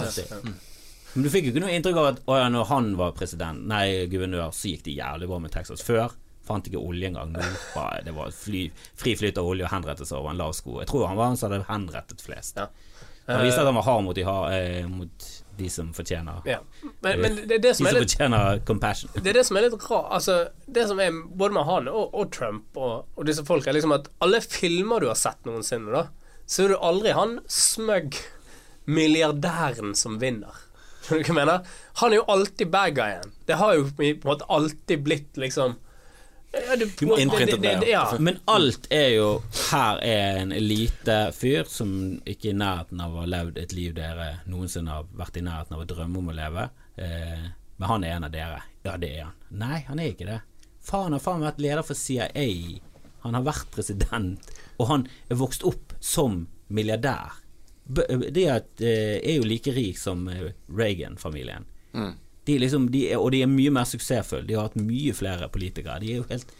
[1.15, 3.65] Men du fikk jo ikke noe inntrykk av at å ja, når han var president,
[3.67, 5.83] nei, guvernør, så gikk det jævlig bra med Texas.
[5.83, 6.13] Før
[6.47, 7.33] fant ikke olje engang.
[7.35, 7.43] Nå
[8.07, 8.65] det var fly,
[8.99, 10.81] fri flyt av olje og henrettelse over en lav sko.
[10.81, 12.57] Jeg tror han var han som hadde henrettet flest.
[12.63, 12.69] Ja.
[13.31, 15.27] Han viste at han var hard mot de, har- eh, mot
[15.61, 16.57] de som fortjener Ja.
[17.05, 19.11] Men, men det det De som som er litt fortjener compassion.
[19.15, 20.09] det er det som er litt rart.
[20.17, 23.77] Altså, det som er både med han og, og Trump og, og disse folk, er
[23.77, 26.07] liksom at alle filmer du har sett noensinne, da,
[26.51, 28.19] så er du aldri han smøgg
[28.91, 30.57] milliardæren som vinner.
[31.05, 31.71] Skjønner du hva jeg mener?
[32.01, 33.33] Han er jo alltid bad guyen.
[33.49, 35.79] Det har jo på en måte alltid blitt liksom
[36.53, 37.89] ja, det, ja.
[37.91, 38.17] ja.
[38.19, 39.27] Men alt er jo
[39.71, 41.93] Her er en elitefyr som
[42.27, 45.45] ikke er i nærheten av å ha levd et liv dere noensinne har vært i
[45.47, 46.67] nærheten av å drømme om å leve.
[46.99, 47.45] Eh,
[47.79, 48.65] men han er en av dere.
[48.83, 49.37] Ja, det er han.
[49.63, 50.41] Nei, han er ikke det.
[50.91, 52.49] Faen har faen vært leder for CIA.
[53.23, 57.40] Han har vært president, og han er vokst opp som milliardær.
[57.91, 58.65] B de er,
[59.35, 60.29] jo like rik som
[60.71, 61.67] Reagan-familien.
[62.45, 64.47] De er liksom, de er, og de er mye mer suksessfulle.
[64.49, 65.99] De har hatt mye flere politikere.
[66.03, 66.55] De er jo helt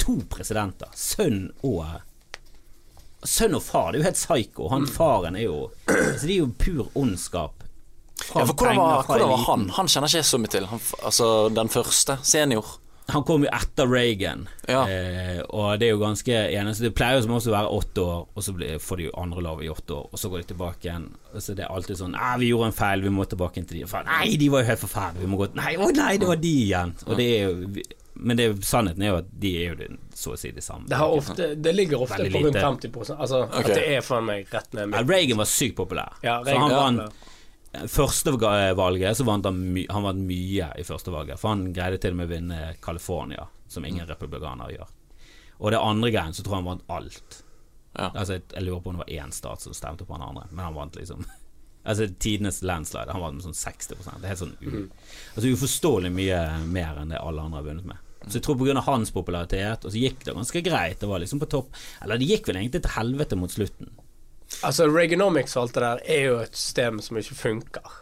[0.00, 0.92] to presidenter.
[0.94, 1.84] Sønn og
[3.24, 3.92] Sønn og far.
[3.92, 4.68] Det er jo helt psyko.
[4.68, 7.62] Han faren er jo altså De er jo pur ondskap.
[8.34, 9.68] Ja hvordan var, hvordan var han?
[9.74, 10.66] Han kjenner ikke jeg så mye til.
[10.70, 12.18] Han, altså den første.
[12.22, 12.76] Senior.
[13.12, 14.86] Han kom jo etter Reagan, Ja.
[14.88, 18.00] eh, og det er jo ganske eneste Det pleier jo som også å være åtte
[18.00, 20.40] år, og så blir, får de jo andre lov i åtte år, og så går
[20.40, 21.10] de tilbake igjen.
[21.34, 23.82] Og så det er alltid sånn vi gjorde en feil, vi må tilbake inn til
[23.82, 23.84] de.
[23.90, 26.40] Faen, Nei, de var jo helt forferdelige, vi må gå Nei, å nei, det var
[26.40, 26.94] de igjen.
[27.06, 27.82] Og det er jo
[28.16, 30.86] Men det, sannheten er jo at de er jo det, så å si det samme.
[30.88, 33.60] Det, har ofte, det ligger ofte Veldig på rundt 50 Altså okay.
[33.64, 35.02] at det er faen meg rett ned Ja.
[35.02, 36.12] Reagan var sykt populær.
[36.22, 37.23] Ja, så han Reagan- vant
[37.90, 42.00] Første valget så vant han, my han vant mye i første valget, for han greide
[42.02, 44.92] til og med å vinne California, som ingen republikanere gjør.
[45.60, 47.40] Og det andre greien så tror jeg han vant alt.
[47.94, 48.10] Ja.
[48.10, 50.48] Altså, jeg, jeg lurer på om det var én stat som stemte på han andre,
[50.50, 51.24] men han vant liksom
[51.84, 53.12] Altså tidenes landslide.
[53.12, 54.86] Han vant med sånn 60 Det er helt sånn u,
[55.34, 57.98] Altså uforståelig mye mer enn det alle andre har vunnet med.
[58.24, 58.80] Så jeg tror pga.
[58.86, 60.96] hans popularitet, og så gikk det ganske greit.
[61.02, 61.76] Det var liksom på topp.
[62.00, 63.92] Eller det gikk vel egentlig til helvete mot slutten.
[64.62, 68.00] Altså Reaganomics og alt det der er jo et system som ikke funker.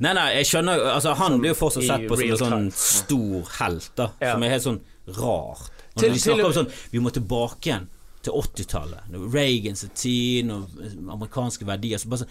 [0.00, 3.50] Nei, nei, jeg skjønner Altså, han blir jo fortsatt sett på som en sånn stor
[3.60, 4.10] helt, da.
[4.20, 4.34] Ja.
[4.34, 4.80] Som er helt sånn
[5.18, 5.70] rart.
[5.94, 7.88] Når Til- vi vi til- om sånn Vi må tilbake igjen
[8.22, 9.32] til 80-tallet.
[9.32, 10.68] Reagans tid og
[11.10, 11.98] amerikanske verdier.
[11.98, 12.28] Så bare sånn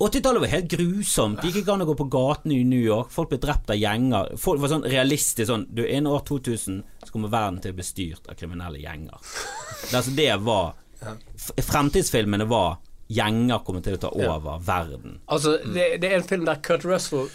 [0.00, 1.40] 80-tallet var helt grusomt.
[1.42, 3.10] Det gikk ikke an å gå på gaten i New York.
[3.10, 4.38] Folk ble drept av gjenger.
[4.38, 7.84] Folk var sånn realistisk sånn Du, innen år 2000 så kommer verden til å bli
[7.84, 9.18] styrt av kriminelle gjenger.
[9.90, 10.74] Det, altså, det var
[11.60, 12.78] Fremtidsfilmene var
[13.10, 15.16] Gjenger kommer til å ta over verden.
[15.26, 17.26] Altså, det, det er en film der Kurt Russell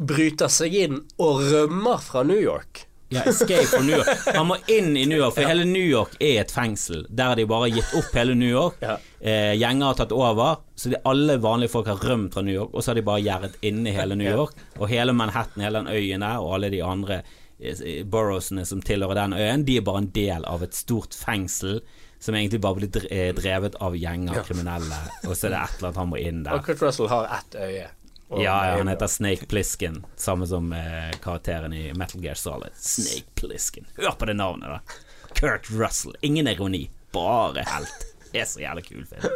[0.00, 2.86] bryter seg inn og rømmer fra New York.
[3.12, 4.08] Ja, escape from New York.
[4.32, 7.02] Han må inn i New York, for hele New York er et fengsel.
[7.12, 8.78] Der har de bare gitt opp hele New York.
[8.80, 8.94] Ja.
[9.20, 12.72] Eh, gjenger har tatt over, så de, alle vanlige folk har rømt fra New York,
[12.72, 14.38] og så har de bare gjerdet inne i hele New Ja.
[14.40, 14.56] York.
[14.80, 17.20] Og hele Manhattan, hele den øyen der, og alle de andre
[17.60, 21.82] eh, boroughsene som tilhører den øyen, de er bare en del av et stort fengsel.
[22.22, 25.88] Som egentlig bare blir eh, drevet av gjenger, kriminelle, og så er det et eller
[25.88, 26.54] annet han må inn der.
[26.60, 27.88] Og Kurt Russell har ett øye.
[28.32, 32.72] Ja, ja, han heter Snake Plisken, samme som eh, karakteren i Metal Gear Solid.
[32.78, 33.90] Snake Plisken.
[33.98, 35.34] Hør på det navnet, da.
[35.36, 36.14] Kurt Russell.
[36.24, 38.06] Ingen ironi, bare helt.
[38.32, 39.34] Det er så jævlig kul film.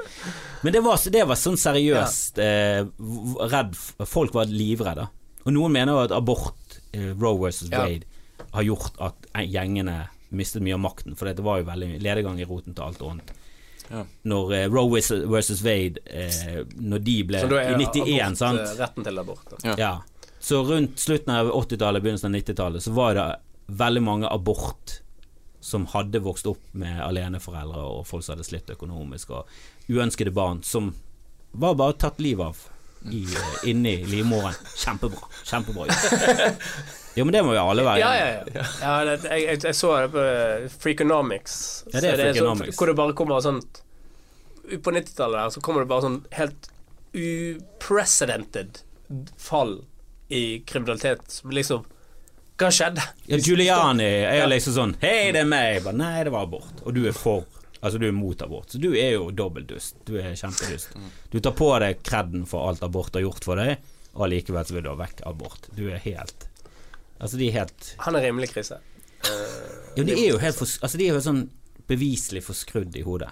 [0.64, 2.86] Men det var, det var sånn seriøst eh,
[3.52, 3.74] redd
[4.08, 5.04] Folk var livredde.
[5.44, 7.82] Og noen mener jo at abort, eh, Roe versus Ja.
[7.84, 8.08] Wade,
[8.54, 12.44] har gjort at gjengene mistet mye av makten, for det var jo veldig ledegang i
[12.48, 13.30] roten til alt annet.
[13.90, 14.00] Ja.
[14.26, 18.38] Når eh, Roe versus- Wade, eh, når de ble Så da er I 91, abort,
[18.38, 18.60] sant?
[18.60, 19.52] eh, Retten til abort.
[19.62, 19.74] Ja.
[19.78, 19.92] Ja.
[20.40, 23.26] Så rundt slutten av 80-tallet, begynnelsen av 90-tallet, så var det
[23.68, 25.00] veldig mange abort
[25.60, 29.46] som hadde vokst opp med aleneforeldre og folk som hadde slitt økonomisk, og
[29.90, 30.92] uønskede barn som
[31.52, 32.56] var bare tatt livet av
[33.12, 34.54] i, eh, inni livmoren.
[34.76, 35.28] Kjempebra.
[35.44, 35.86] Kjempebra.
[37.16, 38.64] Jo, men det må jo alle være Ja, ja, ja.
[38.82, 41.54] ja det, jeg, jeg, jeg så det på eh, Freakonomics.
[41.94, 42.74] Ja, det er Freakonomics.
[42.74, 43.62] Så, hvor det bare kommer sånn
[44.84, 46.68] På 90-tallet der så kommer det bare sånn helt
[47.16, 48.82] uprecedented
[49.40, 49.78] fall
[50.28, 51.24] i kriminalitet.
[51.38, 51.86] Som liksom
[52.60, 53.04] Hva skjedde?
[53.30, 55.80] Ja, Giuliani er liksom sånn Hei, det er meg.
[55.86, 56.84] Bare, Nei, det var abort.
[56.84, 57.46] Og du er for.
[57.80, 58.70] Altså, du er mot abort.
[58.72, 59.98] Så du er jo dobbeltdust.
[60.08, 60.94] Du er kjempedust.
[61.32, 63.76] Du tar på deg kreden for alt abort har gjort for deg,
[64.16, 65.68] og allikevel så vil du ha vekk abort.
[65.76, 66.48] Du er helt
[67.16, 68.76] Altså, de er helt Han er rimelig krise.
[69.96, 71.46] Jo, de er jo helt for, Altså, de er jo sånn
[71.88, 73.30] beviselig forskrudd i hodet.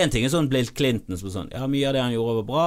[0.00, 2.38] Én ting er sånn Bill Clinton som er sånn Ja, mye av det han gjorde
[2.40, 2.64] var bra.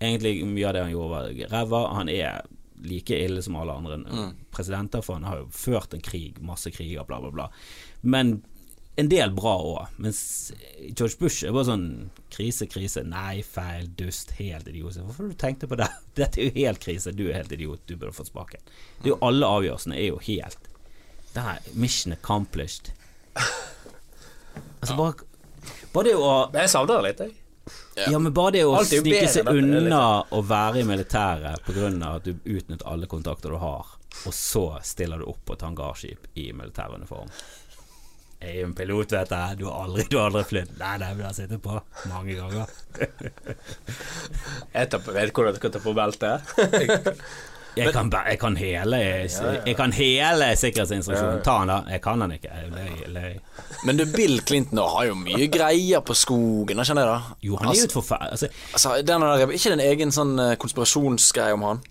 [0.00, 1.82] Egentlig mye av det han gjorde var ræva.
[2.00, 2.42] Han er
[2.86, 7.06] like ille som alle andre presidenter, for han har jo ført en krig, masse kriger,
[7.08, 7.46] bla, bla, bla.
[8.02, 8.34] Men
[8.96, 9.96] en del bra òg.
[10.00, 10.20] Mens
[10.96, 11.86] George Bush er bare sånn
[12.32, 14.96] krise, krise, nei, feil, dust, helt idiot.
[14.96, 15.88] Hvorfor har du tenkt på det?
[16.18, 18.62] Dette er jo helt krise, du er helt idiot, du burde fått spaken.
[19.02, 20.70] Det er jo alle avgjørelsene er jo helt
[21.34, 22.92] Det her mission accomplished.
[24.80, 25.12] Altså bare
[25.92, 27.36] Bare det å jeg savner det litt, jeg.
[28.12, 31.88] ja, men bare det å snike seg unna å være i militæret pga.
[32.14, 33.86] at du utnytter alle kontakter du har,
[34.26, 37.32] og så stiller du opp på et hangarskip i militæruniform.
[38.46, 39.58] Jeg er jo en pilot, vet jeg.
[39.58, 40.76] Du har aldri, du har aldri flydd.
[40.78, 41.80] Nei, det vil jeg sitte på
[42.12, 42.70] mange ganger.
[44.76, 46.54] Jeg tar på, vet hvordan du skal ta på beltet.
[47.76, 51.42] Jeg kan, jeg kan hele Jeg kan hele sikkerhetsinstruksjonen.
[51.44, 51.78] Ta den, da.
[51.92, 52.52] Jeg kan den ikke.
[52.54, 53.34] Jeg løy.
[53.84, 57.36] Men du, Bill Clinton har jo mye greier på skogen, skjønner jeg da?
[57.44, 58.94] Jo, han er jo et forferdelig altså, Altså,
[59.58, 61.84] Ikke det en egen sånn eh, konspirasjonsgreie om han?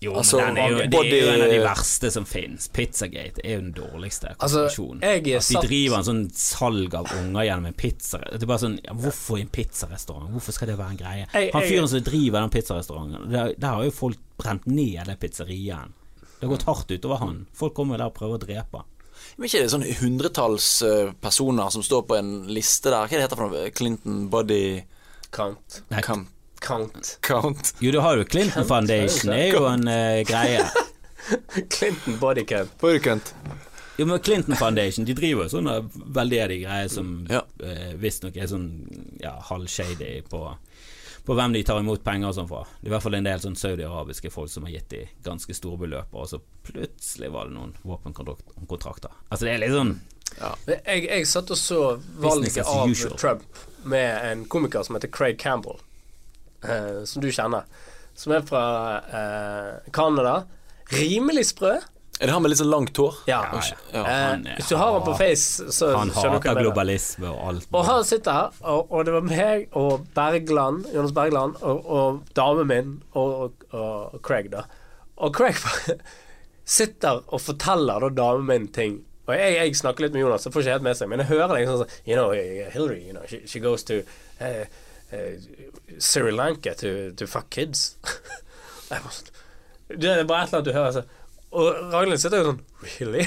[0.00, 2.68] Jo, Altså, men den er jo, det er jo en av de verste som finnes.
[2.72, 5.02] Pizzagate er jo den dårligste Altså, konspirasjonen.
[5.04, 8.46] er At de satt- driver en sånn salg av unger gjennom en pizza Det er
[8.46, 10.30] bare sånn ja, Hvorfor i en pizzarestaurant?
[10.32, 11.26] Hvorfor skal det være en greie?
[11.34, 15.16] Jeg- Han fyren som driver den pizzarestauranten, der, der har jo folk brent ned den
[15.16, 15.92] pizzerien.
[16.40, 17.46] Det har gått hardt utover han.
[17.52, 18.84] Folk kommer der og prøver å drepe.
[19.36, 23.04] Men ikke det er sånn hundretalls eh, personer som står på en liste der?
[23.06, 23.70] Hva det heter for noe?
[23.70, 24.82] Clinton Body
[25.30, 25.82] Count.
[25.90, 26.26] Nei, Count?
[26.60, 27.18] Count.
[27.24, 27.74] count.
[27.80, 30.64] Jo, du har jo Clinton Foundation, er jo en uh, greie.
[31.74, 33.34] Clinton body count.
[33.96, 35.74] Jo, men Clinton Foundation De driver jo sånne
[36.16, 37.42] veldedige greier som Ja.
[37.62, 38.68] uh, visstnok er sånn
[39.20, 40.40] ja, halvshady på,
[41.26, 42.62] på hvem de tar imot penger og sånn fra.
[42.80, 45.54] Det er i hvert fall en del sånn saudi-arabiske folk som har gitt de ganske
[45.56, 49.12] store beløp, og så plutselig var det noen våpenkontrakter.
[49.28, 49.96] Altså det er litt sånn
[50.38, 50.54] ja.
[50.70, 51.78] Jeg, jeg satt og så
[52.22, 53.16] valget av usual.
[53.18, 55.80] Trump med en komiker som heter Craig Campbell,
[56.64, 57.64] eh, som du kjenner.
[58.14, 58.64] Som er fra
[59.06, 60.44] eh, Canada.
[60.92, 61.76] Rimelig sprø.
[62.20, 63.14] Er det han med litt sånn langt hår?
[63.30, 63.38] Ja.
[63.48, 63.76] Ja, ja.
[63.94, 66.50] Ja, Eh, han er- hvis du har han på Face, så Han skjønner du hva
[66.50, 66.66] jeg mener.
[66.66, 67.68] globalisme og alt.
[67.72, 72.20] Og han sitter her, og, og det var meg og Bergland, Jonas Bergland, og, og
[72.36, 74.66] damen min og, og, og Craig, da.
[75.16, 75.56] Og Craig
[76.64, 79.00] sitter og forteller da damen min ting.
[79.28, 81.28] Og jeg, jeg snakker litt med Jonas, så får ikke helt med seg, men jeg
[81.30, 84.00] hører liksom sånn You know, Hillary, you know, she, she goes to
[84.40, 84.64] uh,
[85.98, 87.96] Sri Lanka to, to fuck kids.
[88.90, 89.30] Sånn,
[89.90, 91.16] det er bare et eller annet du hører sånn.
[91.50, 93.24] Og Ragnhild sitter jo sånn Really?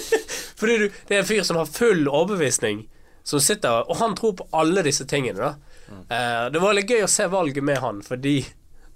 [0.58, 2.86] Fordi du, det er en fyr som har full overbevisning,
[3.28, 5.68] som sitter Og han tror på alle disse tingene, da.
[5.88, 8.42] Uh, det var litt gøy å se valget med han, fordi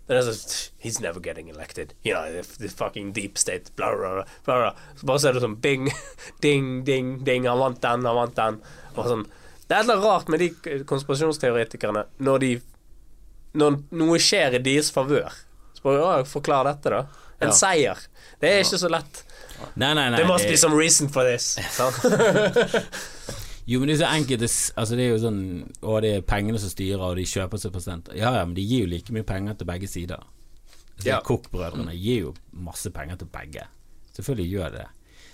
[0.09, 1.95] det er sånn He's never getting elected.
[2.03, 4.97] You know, the, the fucking deep state, bla, bla, bla, bla, bla.
[4.99, 5.87] Så bare ser du sånn bing,
[6.45, 7.47] ding, ding, ding.
[7.49, 8.59] Han vant den, han vant den.
[8.97, 9.25] Og sånn.
[9.73, 10.51] Det er et eller annet rart med de
[10.85, 12.51] konspirasjonsteoretikerne når de
[13.57, 15.33] Når noe skjer i deres favør.
[16.29, 17.01] Forklar dette, da.
[17.41, 17.55] En Ja.
[17.57, 17.99] seier.
[18.41, 19.23] Det er ikke så lett.
[19.77, 20.17] Nei, nei, nei.
[20.19, 21.57] There must det- be some reason for this.
[23.65, 24.43] Jo, men det er så enkelt
[24.77, 25.43] Altså det er jo sånn
[25.87, 28.17] Å, det er pengene som styrer, og de kjøper seg prosenter.
[28.19, 30.19] Ja ja, men de gir jo like mye penger til begge sider.
[30.99, 31.21] Så Ja.
[31.21, 33.65] Koch-brødrene gir jo masse penger til begge.
[34.17, 34.89] Selvfølgelig gjør de det.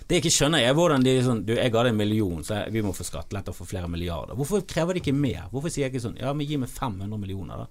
[0.09, 2.63] Det jeg ikke skjønner, er hvordan de sånn Du, jeg ga deg en million, så
[2.73, 4.33] vi må få skattelette og få flere milliarder.
[4.39, 5.43] Hvorfor krever de ikke mer?
[5.51, 7.67] Hvorfor sier jeg ikke sånn Ja, men gi meg 500 millioner, da.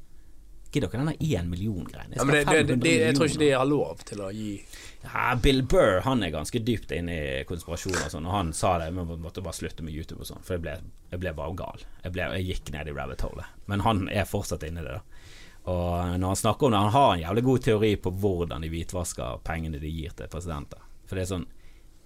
[0.68, 2.12] Gidder dere denne én million-greien?
[2.12, 3.68] Jeg Ja, skal men det, ha det, det, 500 de, jeg tror ikke de har
[3.70, 4.50] lov til å gi
[5.06, 8.74] Ja, Bill Burr han er ganske dypt inne i konspirasjoner og sånn, og han sa
[8.82, 10.76] det, men måtte bare slutte med YouTube og sånn, for jeg ble,
[11.10, 11.84] jeg ble bare gal.
[12.04, 13.46] Jeg, ble, jeg gikk ned i rabbit hole.
[13.66, 15.24] Men han er fortsatt inne i det, da.
[15.72, 18.70] Og når han snakker om det, han har en jævlig god teori på hvordan de
[18.72, 20.84] hvitvasker pengene de gir til presidenter.
[21.08, 21.48] For det er sånn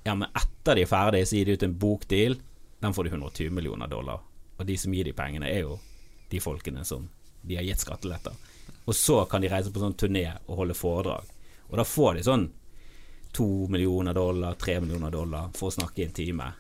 [0.03, 2.39] Ja, men etter de er ferdige, så gir de ut en bokdeal.
[2.83, 4.23] Den får de 120 millioner dollar.
[4.59, 5.79] Og de som gir de pengene, er jo
[6.31, 7.09] de folkene som
[7.43, 8.35] de har gitt skatteletter.
[8.85, 11.29] Og så kan de reise på sånn turné og holde foredrag.
[11.71, 12.49] Og da får de sånn
[13.33, 16.51] to millioner dollar, tre millioner dollar for å snakke i en time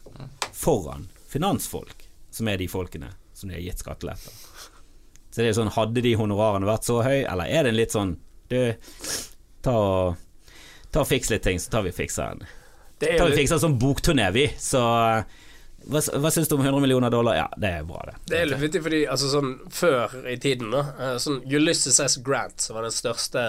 [0.57, 4.33] foran finansfolk, som er de folkene som de har gitt skatteletter.
[5.33, 7.95] Så det er sånn, hadde de honorarene vært så høy, eller er det en litt
[7.95, 8.19] sånn
[8.53, 8.59] Du,
[9.65, 9.77] ta
[11.01, 12.51] og fiks litt ting, så tar vi og fikser den.
[13.03, 14.47] Det er en sånn bokturné, vi.
[14.63, 14.83] Så
[15.91, 17.37] hva, hva syns du om 100 millioner dollar?
[17.37, 18.15] Ja, det er bra, det.
[18.31, 22.19] Det er litt vittig, fordi altså, sånn, før i tiden da, eh, sånn Ulysses S.
[22.23, 23.45] Grant, som var den største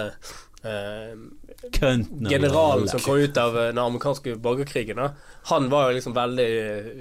[0.66, 1.14] eh,
[1.70, 5.12] generalen som kom ut av eh, den amerikanske borgerkrigen, da,
[5.52, 6.50] han var jo liksom veldig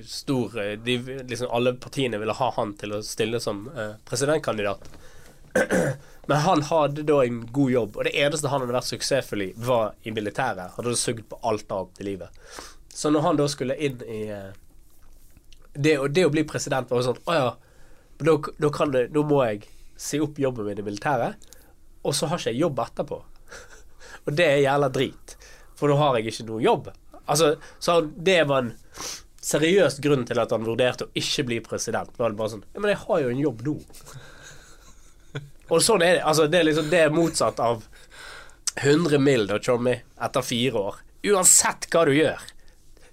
[0.07, 4.85] stor eh, de, liksom Alle partiene ville ha han til å stille som eh, presidentkandidat.
[6.27, 9.49] Men han hadde da en god jobb, og det eneste han hadde vært suksessfull i,
[9.59, 10.77] var i militæret.
[10.77, 12.43] Han hadde sugd på alt annet i livet.
[12.93, 14.51] Så når han da skulle inn i eh,
[15.73, 17.47] det, det å bli president var jo sånn Å ja,
[18.21, 19.63] da, da det, nå må jeg
[19.99, 21.49] si opp jobben min i militæret,
[22.03, 23.19] og så har ikke jeg jobb etterpå.
[24.25, 25.35] og det er jævla drit,
[25.79, 26.91] for nå har jeg ikke noe jobb.
[27.23, 28.73] Altså, så det var en
[29.43, 32.11] seriøs grunn til at han vurderte å ikke bli president.
[32.19, 33.75] Var det bare sånn Ja, men jeg har jo en jobb nå.
[35.69, 36.23] og sånn er det.
[36.27, 37.83] Altså, det er liksom Det er motsatt av
[38.81, 39.47] 100 mill.
[39.47, 40.95] da, Tjommi, etter fire år.
[41.23, 42.39] Uansett hva du gjør.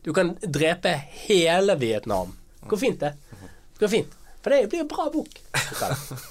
[0.02, 0.94] Du kan drepe
[1.26, 2.32] hele Vietnam.
[2.66, 3.14] Går fint, det.
[3.78, 4.12] Går fint.
[4.42, 5.28] For det blir en bra bok.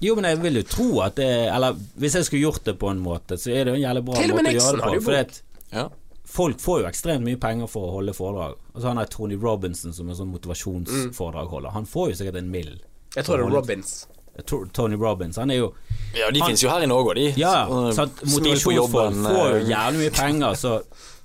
[0.00, 2.86] Jo, men jeg vil jo tro at det Eller hvis jeg skulle gjort det på
[2.86, 5.00] en måte, så er det jo en jævlig bra måte å gjøre det på.
[5.02, 5.40] For det,
[5.74, 5.88] Ja.
[6.24, 8.54] folk får jo ekstremt mye penger for å holde foredrag.
[8.74, 11.70] Og så han der Tony Robinson som er sånn motivasjonsforedragholder.
[11.74, 12.78] Han får jo sikkert en mill.
[13.16, 14.06] Jeg tror det er Robins.
[14.46, 15.74] Tror Tony Robbins, han er jo
[16.14, 17.24] ja, de Han- finnes jo her i Norge òg, de.
[17.40, 20.74] Ja, så sant, motivasjonsfolk jobben, får jo eh, jævlig mye penger, så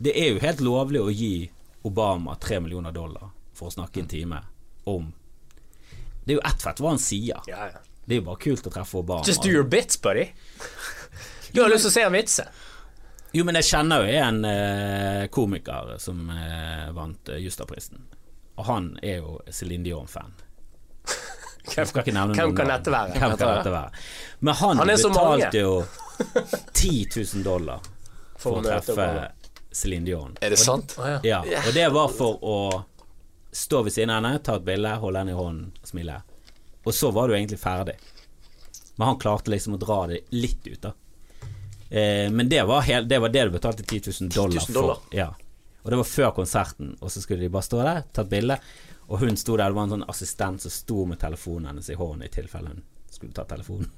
[0.03, 1.49] det er jo helt lovlig å gi
[1.85, 4.41] Obama tre millioner dollar for å snakke en time
[4.89, 5.11] om
[6.25, 7.41] Det er jo ett fett hva han sier.
[7.47, 7.81] Ja, ja.
[8.05, 9.23] Det er jo bare kult å treffe Obama.
[9.27, 10.29] Just do your bits, buddy.
[11.51, 12.45] Du har lyst til å se en vitse.
[13.33, 18.01] Jo, men jeg kjenner jo en eh, komiker som eh, vant eh, Justadprisen.
[18.57, 20.33] Og han er jo Céline Dion-fan.
[21.63, 23.13] Jeg skal ikke nevne Hvem kan dette være?
[23.15, 24.01] Hvem kan dette være?
[24.43, 25.75] Men han, Han betalte jo
[26.73, 27.79] 10 000 dollar
[28.35, 29.07] for, For å treffe
[29.73, 30.35] Céline Dion.
[30.41, 30.95] Er det sant?
[30.99, 31.39] Å, ja.
[31.47, 32.57] Ja, og det var for å
[33.53, 36.19] stå ved siden av henne, ta et bilde, holde henne i hånden og smile.
[36.83, 37.95] Og så var du egentlig ferdig.
[38.97, 40.91] Men han klarte liksom å dra det litt ut, da.
[41.89, 44.81] Eh, men det var, hel, det var det du betalte 10 000 dollar, 10 000
[44.81, 45.01] dollar.
[45.01, 45.15] for.
[45.17, 45.31] Ja.
[45.83, 48.59] Og det var før konserten, og så skulle de bare stå der, ta et bilde.
[49.13, 51.97] Og hun sto der, det var en sånn assistent som sto med telefonen hennes i
[51.99, 52.81] hånden i tilfelle hun
[53.13, 53.91] skulle ta telefonen.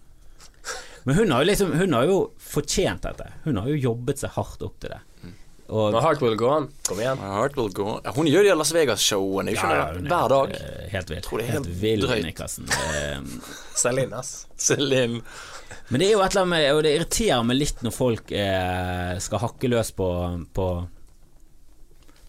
[1.06, 3.28] Men hun har jo liksom Hun har jo fortjent dette.
[3.46, 5.02] Hun har jo jobbet seg hardt opp til det.
[5.66, 6.68] Og My heart will go on.
[6.86, 7.18] Kom igjen.
[7.22, 8.02] My heart will go on.
[8.06, 10.52] Ja, Hun gjør de Las Vegas-showene Ja, ja, er hver dag.
[10.52, 11.22] helt, eh, Helt vill.
[11.26, 12.26] tror det er Helt helt vill, drøyt.
[12.28, 12.68] Nikkassen.
[13.86, 14.48] Eh, inn, ass.
[14.58, 15.22] Celine.
[15.90, 18.32] Men det er jo et eller annet med Og det irriterer meg litt når folk
[18.32, 20.10] eh, skal hakke løs på,
[20.54, 20.68] på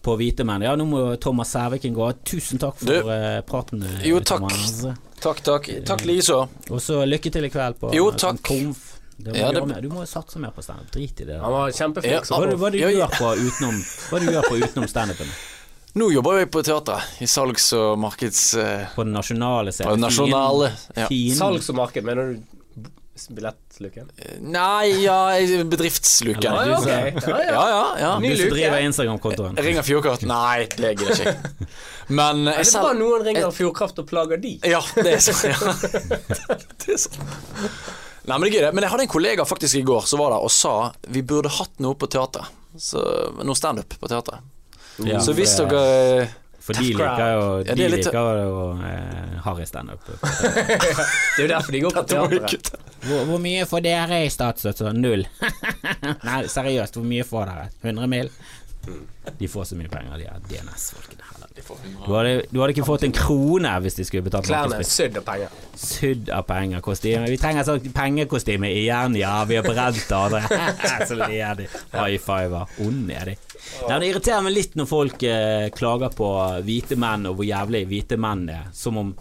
[0.07, 0.63] på hvite menn.
[0.63, 2.07] Ja, nå må Thomas Sæviken gå.
[2.23, 3.83] Tusen takk for Du- eh, praten.
[3.83, 4.39] eh, Jo, takk.
[4.47, 4.85] Thomas.
[5.19, 5.67] Takk, takk.
[5.85, 6.47] Takk likeså.
[6.71, 8.41] Og så lykke til i kveld på Jo, eh, takk.
[8.47, 8.93] Komf.
[9.19, 10.91] Det må Ja, du det- Du må jo satse mer på standup.
[10.91, 11.39] Drit i det.
[11.41, 12.11] Han var kjempeflink.
[12.11, 12.21] Ja.
[12.21, 13.77] Hva, du- hva du gjør på utenom
[14.11, 15.27] Hva du gjør på utenom standupen?
[15.95, 18.53] Nå jobber jeg på teatret, i salgs- og markeds...
[18.61, 21.07] eh, På den nasjonale På den nasjonale ja.
[21.07, 22.43] Fin- Salgs- og marked, mener du
[23.33, 24.09] billettluken?
[24.41, 26.47] Nei, ja, jeg- bedriftsluken.
[26.53, 27.13] Ah, ja, okay.
[27.27, 27.83] Ja, ja.
[28.03, 28.11] Ja.
[28.21, 28.55] Ny Du som luke.
[28.55, 29.55] driver Instagram-kontoen.
[29.57, 30.25] Jeg ringer Fjordkraft.
[30.29, 31.67] Nei, det gidder jeg ikke.
[32.19, 34.53] Men Er det bra noen ringer Fjordkraft og plager de?
[34.63, 35.49] Ja, det er sånn.
[35.49, 35.57] Ja.
[36.85, 37.25] Det er sånn.
[38.27, 38.69] Nei, men det er gøy, det.
[38.75, 40.71] Men jeg hadde en kollega faktisk i går som var der og sa
[41.15, 42.49] vi burde hatt noe på teatret.
[42.75, 42.99] Så,
[43.39, 44.43] noe standup på teatret.
[45.07, 46.27] Ja, så hvis dere
[46.67, 50.03] For de liker jo Ja, De er litt- liker jo eh, harry standup.
[50.17, 52.71] Det er jo derfor de går på teatret.
[53.07, 54.91] Hvor, hvor mye får dere i statsstøtte?
[54.97, 55.23] Null.
[56.27, 57.67] Nei, seriøst, hvor mye får dere?
[57.85, 58.31] 100 mil?
[59.37, 61.23] De får så mye penger, de her DNS-folkene.
[62.05, 65.17] Du hadde, du hadde ikke fått en krone hvis de skulle betalt Klærne er sydd
[65.19, 65.55] av penger.
[65.77, 67.25] Sydd av penger, kostyme.
[67.31, 69.33] Vi trenger sånn pengekostyme igjen, ja.
[69.49, 70.43] Vi har brent andre.
[71.09, 71.67] så ler de.
[71.95, 72.77] High fiver.
[72.85, 73.37] Onde er de.
[73.87, 76.29] Nei, det irriterer meg litt når folk eh, klager på
[76.65, 78.69] hvite menn og hvor jævlig hvite menn er.
[78.77, 79.11] Som om,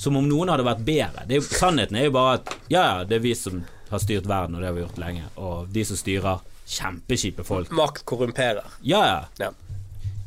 [0.00, 1.26] som om noen hadde vært bedre.
[1.26, 4.02] Det er jo, sannheten er jo bare at ja, ja, det er vi som har
[4.02, 5.26] styrt verden, og det har vi gjort lenge.
[5.42, 7.70] Og de som styrer, kjempekjipe folk.
[7.74, 8.66] Makt korrumperer.
[8.86, 9.20] Ja, ja.
[9.42, 9.50] Ja.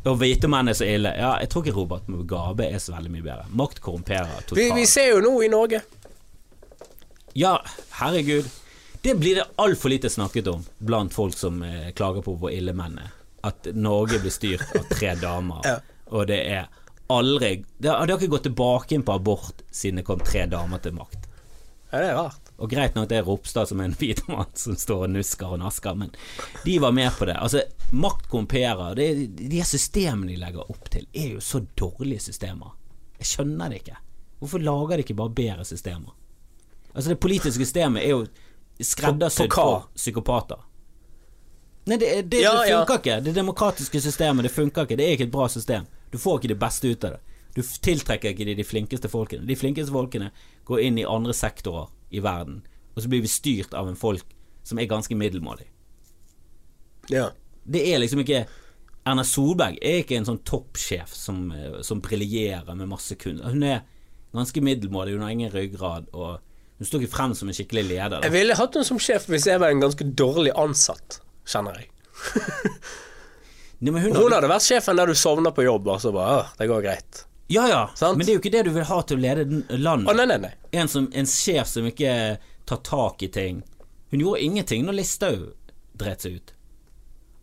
[0.04, 1.14] Og hvite menn er så ille.
[1.16, 3.46] Ja, jeg tror ikke Robert Mugabe er så veldig mye bedre.
[3.56, 4.58] Makt korrumperer totalt.
[4.60, 5.80] Vi, vi ser jo nå i Norge.
[7.39, 7.54] Ja,
[8.02, 8.50] herregud.
[9.02, 12.76] Det blir det altfor lite snakket om blant folk som eh, klager på hvor ille
[12.76, 13.10] menn er.
[13.44, 15.78] At Norge blir styrt av tre damer, Ja.
[16.12, 16.68] og det er
[17.12, 20.46] aldri Det har, det har ikke gått tilbake inn på abort siden det kom tre
[20.52, 21.26] damer til makt.
[21.91, 22.43] Ja, det er rart.
[22.62, 25.56] Og greit nok det er Ropstad som er en hvit mann som står og nusker
[25.56, 26.12] og nasker, men
[26.66, 27.36] de var med på det.
[27.41, 28.93] Altså, makt komperer.
[28.95, 29.08] Det,
[29.41, 32.76] de systemene de legger opp til, er jo så dårlige systemer.
[33.20, 33.97] Jeg skjønner det ikke.
[34.43, 36.14] Hvorfor lager de ikke bare bedre systemer?
[36.93, 38.24] Altså, det politiske systemet er jo
[38.84, 40.62] skreddersydd For- psykopater.
[41.86, 42.80] Nei, det, det, Ja, det ja.
[42.80, 43.18] funker ikke.
[43.26, 44.95] Det demokratiske systemet, det funker ikke.
[44.99, 45.86] Det er ikke et bra system.
[46.14, 47.20] Du får ikke det beste ut av det.
[47.56, 49.45] Du tiltrekker ikke de, de flinkeste folkene.
[49.45, 50.30] De flinkeste folkene
[50.66, 52.61] går inn i andre sektorer i verden,
[52.93, 55.66] og så blir vi styrt av en folk som er ganske middelmådig.
[57.11, 57.32] Ja.
[57.64, 58.45] Det er liksom ikke
[59.03, 63.43] Erna Solberg er ikke en sånn toppsjef som, eh, som briljerer med masse kunst.
[63.43, 63.82] Hun er
[64.34, 66.39] ganske middelmådig, hun har ingen ryggrad, og
[66.80, 68.24] hun står ikke frem som en skikkelig leder.
[68.24, 71.91] Jeg ville hatt henne som sjef hvis jeg var en ganske dårlig ansatt, kjenner jeg.
[73.84, 76.70] Nei, hun Hun hadde vært sjefen der du sovner på jobb, og så bare det
[76.72, 77.26] går greit.
[77.54, 78.18] Ja, ja, Sant?
[78.18, 79.45] men det er jo ikke det du vil ha til å lede
[79.78, 80.10] landet.
[80.10, 80.54] Å, nei, nei, nei.
[80.74, 82.16] En, som, en sjef som ikke
[82.70, 83.62] tar tak i ting.
[84.14, 85.51] Hun gjorde ingenting når Listhaug
[85.99, 86.54] dreit seg ut.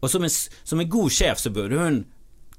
[0.00, 2.02] Og som en, som en god sjef så burde hun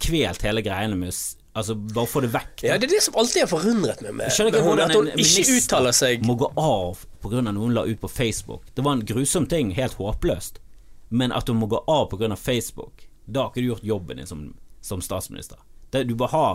[0.02, 1.20] kvelt hele greiene med å
[1.52, 2.62] Altså bare få det vekk.
[2.64, 5.58] Ja, det er det som alltid har forundret meg med, med hun, at hun ikke
[5.58, 7.42] uttaler seg må gå av pga.
[7.44, 8.70] noe hun la ut på Facebook.
[8.72, 10.62] Det var en grusom ting, helt håpløst.
[11.10, 12.30] Men at hun må gå av pga.
[12.40, 14.46] Facebook, da har ikke du gjort jobben din som,
[14.80, 15.60] som statsminister.
[15.92, 16.46] Det, du bør ha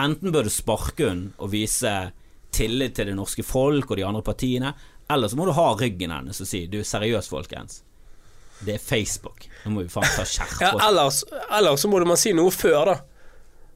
[0.00, 1.92] Enten bør du sparke henne og vise
[2.54, 4.72] tillit til det norske folk og de andre partiene,
[5.10, 7.82] eller så må du ha ryggen hennes og si du, seriøs, folkens.
[8.64, 9.46] Det er Facebook.
[9.64, 11.22] Nå må vi faen ta skjerpe ja, ellers,
[11.56, 12.96] ellers så må man si noe før, da.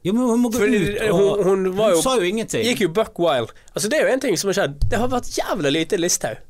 [0.05, 2.61] Ja, men hun må gå Fordi ut og hun, hun var jo sa jo ingenting.
[2.67, 3.49] Gikk jo buck wild.
[3.73, 4.75] Altså, det er jo en ting som har skjedd.
[4.91, 6.43] Det har vært jævla lite Listhaug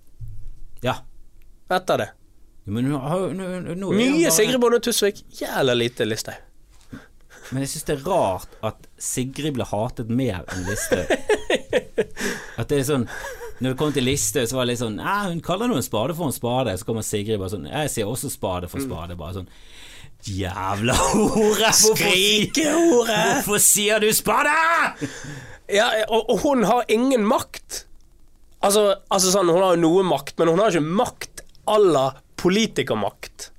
[0.84, 0.98] Ja.
[1.72, 2.10] etter det.
[2.66, 6.42] Men hun har jo Mye Sigrid Bonde Tusvik, jævla lite Listhaug.
[7.56, 11.08] Men jeg syns det er rart at Sigrid ble hatet mer enn Listhaug.
[12.60, 13.06] At det er sånn
[13.62, 16.18] Når det kom til Listhaug, så var det litt sånn hun kaller noen en spade
[16.18, 16.74] for en spade.
[16.76, 19.16] Så kommer Sigrid bare sånn Jeg sier også spade for spade.
[19.16, 19.48] Bare sånn
[20.26, 21.72] Jævla hore!
[21.80, 23.20] Skrikehore!
[23.38, 24.52] hvorfor sier du spade?!
[25.72, 27.86] Ja, og, og hun har ingen makt.
[28.66, 32.08] Altså, altså sånn, hun har jo noe makt, men hun har ikke makt à la
[32.42, 33.52] politikermakt.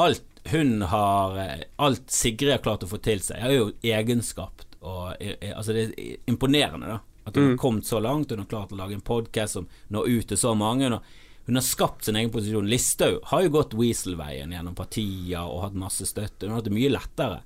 [0.00, 4.66] Alt hun har Alt Sigrid har klart å få til seg, er jo egenskapt.
[4.84, 7.00] Og, eh, eh, altså det er imponerende, da.
[7.24, 8.30] At hun har kommet så langt.
[8.30, 10.84] Hun har klart å lage en podkast som når ut til så mange.
[10.84, 11.14] Hun har,
[11.46, 12.68] hun har skapt sin egen posisjon.
[12.68, 16.44] Listhaug har jo gått Weasel-veien gjennom partier og hatt masse støtte.
[16.44, 17.40] Hun har hatt det mye lettere.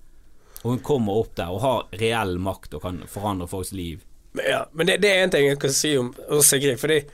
[0.64, 4.03] Og hun kommer opp der og har reell makt og kan forandre folks liv.
[4.32, 6.11] Men, ja, men det, det er en ting jeg kan si om
[6.42, 7.05] Sigrid, fordi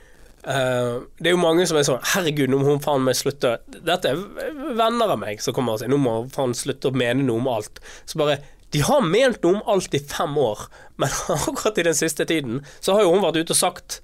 [0.47, 3.57] eh, det er jo mange som er sånn Herregud, nå må hun faen meg slutte
[3.67, 4.19] Dette er
[4.77, 7.41] venner av meg som kommer og sier Nå må hun faen slutte å mene noe
[7.41, 7.81] om alt.
[8.05, 8.39] Så bare
[8.73, 10.67] De har ment noe om alt i fem år,
[11.01, 14.01] men akkurat i den siste tiden så har jo hun vært ute og sagt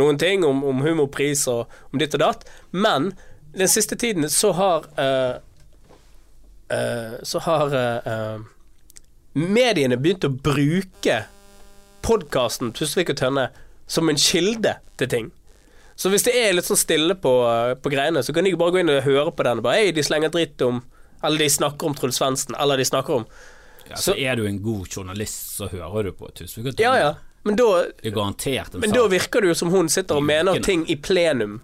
[0.00, 3.12] noen ting om, om humorpris og om ditt og datt, men
[3.54, 5.36] den siste tiden så har uh,
[6.74, 7.76] uh, Så har
[9.34, 11.20] mediene begynt å bruke
[12.04, 13.48] podkasten Tusvik og Tønne
[13.86, 15.32] som en kilde til ting.
[15.96, 17.32] Så hvis det er litt sånn stille på,
[17.82, 20.32] på greiene, så kan de bare gå inn og høre på den bare de slenger
[20.34, 20.82] dritt om
[21.24, 23.28] Eller de snakker om Truls Svendsen, eller de snakker om
[23.88, 27.14] Ja, så er du en god journalist, så hører du på Tusvik Ja, ja.
[27.44, 27.84] Men da,
[28.72, 31.58] men da virker det jo som hun sitter og mener ting i plenum.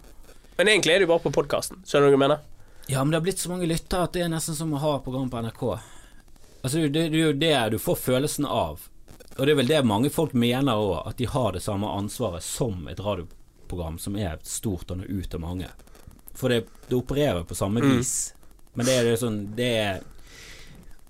[0.59, 1.81] Men egentlig er det jo bare på podkasten.
[1.89, 2.43] Skjønner du hva jeg mener?
[2.91, 4.91] Ja, men det har blitt så mange lyttere at det er nesten som å ha
[5.01, 5.64] program på NRK.
[6.61, 8.85] Altså, det, det er jo det du får følelsen av.
[9.39, 12.45] Og det er vel det mange folk mener òg, at de har det samme ansvaret
[12.45, 13.39] som et radioprogram
[13.99, 15.68] som er stort og når ut til mange.
[16.35, 18.33] For det, det opererer på samme vis.
[18.75, 19.97] Men det er det sånn Det er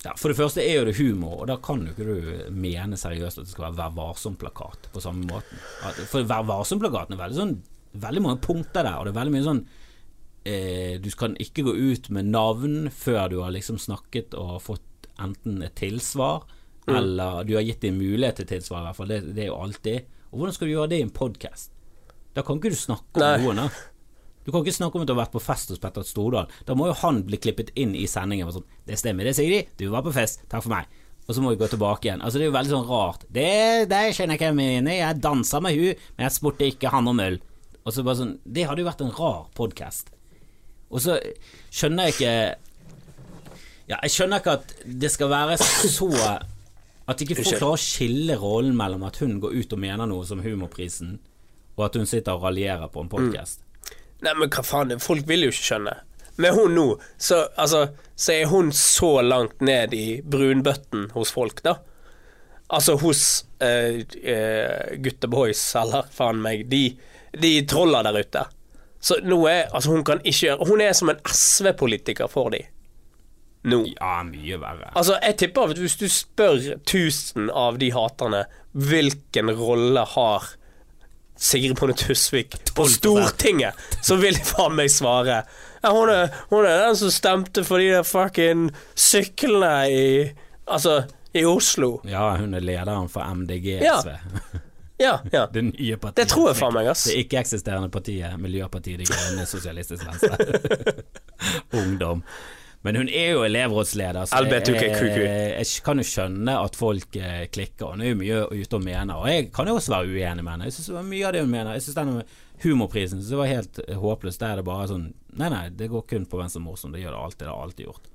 [0.01, 2.97] ja, For det første er jo det humor, og da kan jo ikke du mene
[2.97, 5.61] seriøst at det skal være Vær varsom-plakat på samme måten.
[5.85, 7.53] At, for Vær varsom-plakaten er veldig sånn
[8.01, 9.61] Veldig mange punkter der, og det er veldig mye sånn
[10.49, 15.11] eh, Du kan ikke gå ut med navn før du har liksom snakket og fått
[15.21, 16.47] enten et tilsvar,
[16.89, 16.95] Mm.
[16.97, 19.11] eller du har gitt dem mulighet til tilsvar, i hvert fall.
[19.13, 20.07] Det, det er jo alltid.
[20.33, 21.71] Og hvordan skal du gjøre det i en podkast?
[22.35, 23.73] Da kan ikke du snakke om noen.
[24.47, 26.51] Du kan ikke snakke om at du har vært på fest hos Petter Stordalen.
[26.67, 28.49] Da må jo han bli klippet inn i sendingen.
[28.51, 29.69] Sånn, 'Det stemmer det, Sigrid.
[29.77, 30.49] Du var på fest.
[30.49, 30.89] Takk for meg.'
[31.29, 32.23] Og så må vi gå tilbake igjen.
[32.23, 33.25] Altså Det er jo veldig sånn rart.
[33.31, 34.93] Det, det skjønner jeg ikke jeg mener.
[34.97, 37.39] Jeg dansa med hun, men jeg spurte ikke han om øl.
[37.85, 40.11] Og så bare sånn Det hadde jo vært en rar podkast.
[40.91, 41.21] Og så
[41.71, 42.35] skjønner jeg ikke
[43.91, 46.11] Ja, jeg skjønner ikke at det skal være så
[47.07, 50.27] At ikke folk klarer å skille rollen mellom at hun går ut og mener noe
[50.27, 51.19] som Humorprisen,
[51.81, 53.65] og at hun sitter og raljerer på en podkast.
[54.21, 55.97] Nei, men hva faen, folk vil jo ikke skjønne.
[56.41, 56.87] Med hun nå,
[57.21, 61.79] så, altså, så er hun så langt ned i brunbøtten hos folk, da.
[62.71, 63.23] Altså hos
[63.65, 63.97] uh,
[65.03, 66.85] gutteboys, eller faen meg, de,
[67.41, 68.45] de trolla der ute.
[69.01, 72.61] Så nå er Altså, hun kan ikke gjøre Hun er som en SV-politiker for de.
[73.65, 73.83] Nå.
[73.97, 74.91] Ja, mye verre.
[74.97, 80.53] Altså, jeg tipper at hvis du spør 1000 av de haterne hvilken rolle har
[81.41, 85.41] Sigrid Bonde Tusvik på Stortinget, så vil de faen meg svare
[85.81, 88.67] ja, hun, er, hun er den som stemte for de der fucking
[89.01, 90.05] syklene i
[90.71, 90.99] Altså,
[91.35, 91.97] i Oslo.
[92.07, 93.97] Ja, hun er lederen for MDG Ja.
[94.05, 94.13] SV.
[95.01, 95.47] Ja, ja.
[95.55, 96.17] Det nye partiet.
[96.21, 97.07] Det tror jeg faen meg, ass.
[97.09, 100.37] Det ikke-eksisterende partiet Miljøpartiet De Grønne Sosialistisk Venstre.
[101.81, 102.23] Ungdom.
[102.83, 107.43] Men hun er jo elevrådsleder, så jeg, jeg, jeg kan jo skjønne at folk eh,
[107.53, 107.91] klikker.
[107.93, 110.55] Hun er jo mye ute og mener, og jeg kan jo også være uenig med
[110.55, 110.69] henne.
[110.71, 111.77] Jeg synes det var mye av det hun mener.
[111.77, 112.25] Jeg synes denne
[112.63, 114.41] humorprisen så det var helt håpløs.
[114.41, 116.97] Der er det bare sånn Nei, nei, det går kun på hvem som er morsom.
[116.97, 117.45] Det gjør det alltid.
[117.45, 118.09] Det har alltid gjort.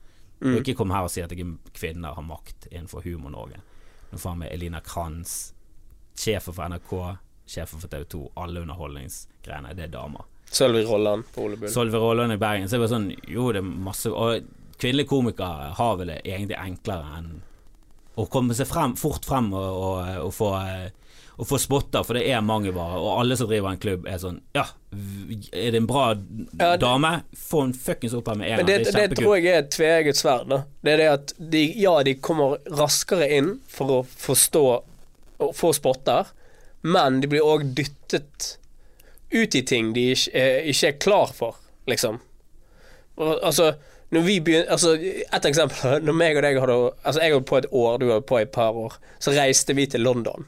[0.45, 1.47] Og ikke kom her og si at ikke
[1.77, 3.61] kvinner har makt innenfor Humor-Norge.
[4.11, 5.53] Nå faen meg Elina Kranz,
[6.19, 6.91] sjefen for NRK,
[7.49, 10.27] sjefen for TV 2, alle underholdningsgreiene, det er damer.
[10.51, 11.69] Sølvi Rolland på Ole Bull.
[11.71, 14.45] Sølvi Rolland i Bergen, så det bare sånn Jo, det er masse Og
[14.79, 17.31] kvinnelige komikere har vel det egentlig enklere enn
[18.15, 20.51] å komme seg frem, fort frem og, og, og få
[21.35, 24.21] og få spotter, for det er mange bare, og alle som driver en klubb, er
[24.21, 24.63] sånn Ja,
[25.51, 27.09] er det en bra det- dame?
[27.35, 28.85] Få henne fuckings opp her med en det, gang.
[28.85, 30.47] det, Det er tror jeg er et tveegget sverd.
[30.47, 30.61] da.
[30.81, 34.63] Det er det at de, ja, de kommer raskere inn for å forstå
[35.43, 36.31] og få spotter,
[36.87, 38.53] men de blir òg dyttet
[39.33, 41.59] ut i ting de ikke er, ikke er klar for,
[41.89, 42.19] liksom.
[43.17, 43.73] Altså,
[44.13, 44.93] når vi begynner, altså,
[45.33, 46.01] Et eksempel.
[46.05, 48.51] Når meg og deg hadde Altså, jeg holdt på et år, du holdt på et
[48.51, 48.99] par år.
[49.19, 50.47] Så reiste vi til London.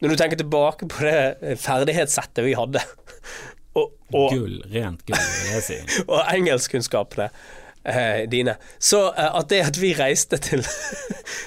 [0.00, 2.82] Når du tenker tilbake på det ferdighetssettet vi hadde,
[3.78, 5.78] og, og Gull, rent gull, vil jeg si.
[6.12, 7.30] og engelskkunnskapene
[7.80, 8.58] eh, dine.
[8.78, 10.66] Så eh, at det at vi reiste til,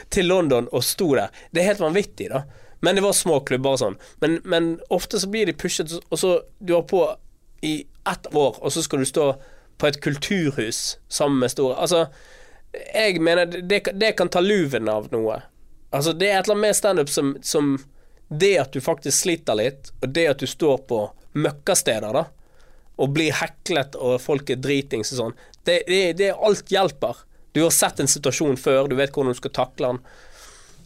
[0.10, 2.42] til London og sto der, det er helt vanvittig, da.
[2.80, 3.98] Men det var små klubber og sånn.
[4.24, 7.04] Men, men ofte så blir de pushet, og så du har på
[7.66, 9.30] i ett år, og så skal du stå
[9.80, 12.06] på et kulturhus sammen med store Altså,
[12.72, 15.42] jeg mener det, det kan ta luven av noe.
[15.92, 17.78] Altså, det er et eller annet med standup som, som
[18.30, 21.02] Det at du faktisk sliter litt, og det at du står på
[21.34, 22.28] møkkasteder, da
[23.00, 25.36] og blir heklet og folk er dritings og sånn.
[25.64, 27.24] Det, det, det alt hjelper.
[27.56, 30.02] Du har sett en situasjon før, du vet hvordan du skal takle den.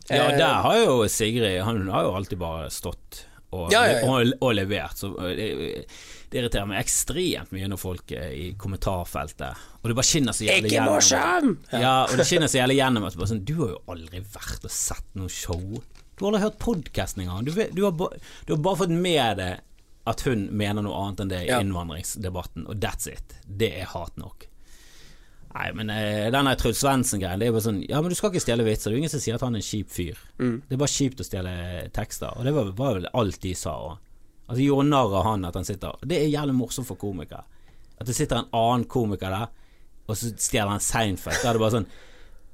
[0.10, 3.22] Ja, Eh, der har jo Sigrid Han har jo alltid bare stått
[3.54, 4.98] og, Ja, ja, og, og levert.
[4.98, 5.86] Så det,
[6.34, 10.48] det irriterer meg ekstremt mye når folk er i kommentarfeltet Og det bare skinner så
[10.48, 11.52] jævlig Ikke morsom!
[11.72, 14.74] Ja, og det skinner så jævlig gjennom at sånn, Du har jo aldri vært og
[14.74, 15.62] sett noe show.
[16.18, 17.46] Du har aldri hørt podkasten engang.
[17.46, 19.62] Du, du, har du har bare fått med deg
[20.10, 23.38] at hun mener noe annet enn det i innvandringsdebatten, og that's it.
[23.48, 24.50] Det er hat nok.
[25.54, 28.42] Nei, men eh, den Truls Svendsen-greien, det er bare sånn Ja, men du skal ikke
[28.42, 28.90] stjele vitser.
[28.90, 30.22] Det er jo ingen som sier at han er en kjip fyr.
[30.66, 31.54] Det er bare kjipt å stjele
[31.94, 34.00] tekster, og det var, var vel alt de sa òg.
[34.48, 37.46] Altså, de gjorde narr av han at han sitter Det er jævlig morsomt for komikere.
[38.02, 39.52] At det sitter en annen komiker der,
[40.08, 41.40] og så stjeler han Seinfeld.
[41.44, 41.92] Da er det bare sånn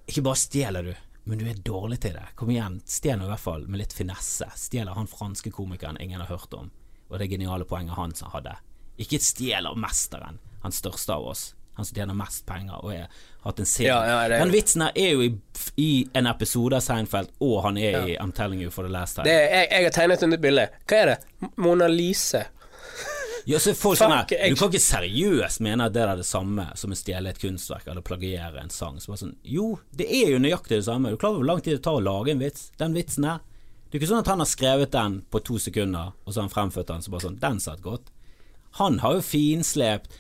[0.10, 0.92] Ikke bare stjeler du,
[1.30, 2.28] men du er dårlig til det.
[2.36, 4.50] Kom igjen, stjel nå i hvert fall med litt finesse.
[4.58, 6.70] Stjeler han franske komikeren ingen har hørt om,
[7.10, 8.58] og det geniale poenget han hadde.
[9.00, 11.44] Ikke stjel av mesteren, han største av oss.
[11.80, 13.08] Han som tjener mest penger og har
[13.48, 13.88] hatt en serie.
[13.90, 15.32] Ja, ja, det- Den vitsen her er jo i,
[15.80, 19.16] i en episode av Seinfeld, og han er i I'm Telling You for the Last
[19.16, 19.26] Time.
[19.30, 20.70] Det, jeg, jeg har tegnet under bildet.
[20.86, 21.52] Hva er det?
[21.58, 22.46] Mona Lise.
[23.50, 26.26] Ja, så er folk sånn her, Du kan ikke seriøst mene at det er det
[26.28, 29.00] samme som å stjele et kunstverk eller plagiere en sang.
[29.02, 31.10] Så bare sånn, jo, det er jo nøyaktig det samme.
[31.10, 32.68] Du klarer hvor lang tid det tar å lage en vits.
[32.78, 33.40] Den vitsen her.
[33.90, 36.50] Det er ikke sånn at han har skrevet den på to sekunder, og så har
[36.50, 38.12] han fremført den, så bare sånn Den satt godt.
[38.84, 40.12] Han har jo finslept,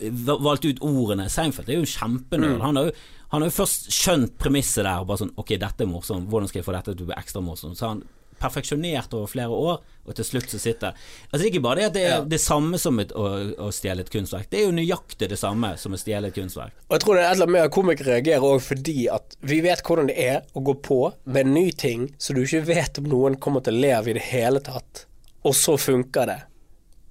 [0.00, 1.28] v- valgt ut ordene.
[1.32, 2.60] Seinfeld er jo kjempenerd.
[2.60, 2.96] Han, har jo-
[3.32, 6.48] han har jo først skjønt premisset der, og bare sånn Ok, dette er morsomt, hvordan
[6.48, 7.76] skal jeg få dette til å bli ekstra morsomt?
[7.78, 8.02] Så han
[8.40, 10.94] perfeksjonert over flere år, og til slutt så sitter
[11.28, 12.20] Altså Det ikke bare det at det er Ja.
[12.24, 13.26] det samme som et, å,
[13.60, 16.72] å stjele et kunstverk, det er jo nøyaktig det samme som å stjele et kunstverk.
[16.88, 19.36] Og jeg tror det er et eller annet med at komikere reagerer òg fordi at
[19.42, 22.64] vi vet hvordan det er å gå på med en ny ting så du ikke
[22.66, 25.04] vet om noen kommer til å le av i det hele tatt,
[25.44, 26.40] og så funker det.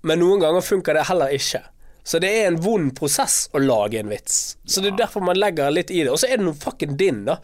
[0.02, 1.62] Men noen ganger funker det heller ikke.
[2.10, 4.58] Så det er en vond prosess å lage en vits.
[4.66, 6.10] Så det er derfor man legger litt i det.
[6.10, 7.36] Og så er det noe fucking din, da.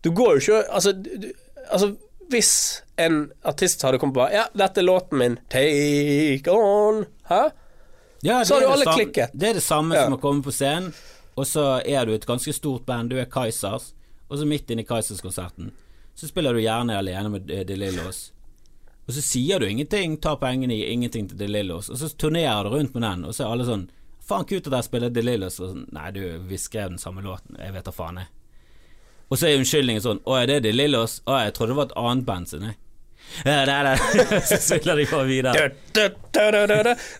[0.00, 1.26] Du går jo ikke Altså, du,
[1.68, 1.90] altså
[2.32, 2.52] hvis
[2.98, 5.36] en artist hadde kommet på Ja, dette er låten min.
[5.52, 7.04] Take on.
[7.28, 7.42] Hæ?
[8.24, 9.30] Ja, Så har du alle samme- klikket.
[9.34, 10.04] Det er det samme Ja.
[10.04, 10.94] som å komme på scenen,
[11.36, 13.92] og så er du et ganske stort band, du er Kaizers,
[14.30, 15.70] og så midt inne i Kaizers-konserten,
[16.16, 18.32] så spiller du gjerne alene med De Lillos.
[19.06, 22.64] Og så sier du ingenting, tar pengene i ingenting til De Lillos, og så turnerer
[22.64, 23.88] du rundt med den, og så er alle sånn
[24.26, 25.60] Faen, kult at jeg spiller De Lillos.
[25.60, 28.32] Og sånn, Nei, du, vi skrev den samme låten, jeg vet da faen, jeg.
[29.26, 31.20] Og så er unnskyldningen sånn Å, er det De Lillos?
[31.26, 32.78] Å, jeg trodde det var et annet band sin, jeg.
[33.42, 33.94] Ja, er det.
[34.50, 35.70] så spiller de bare videre.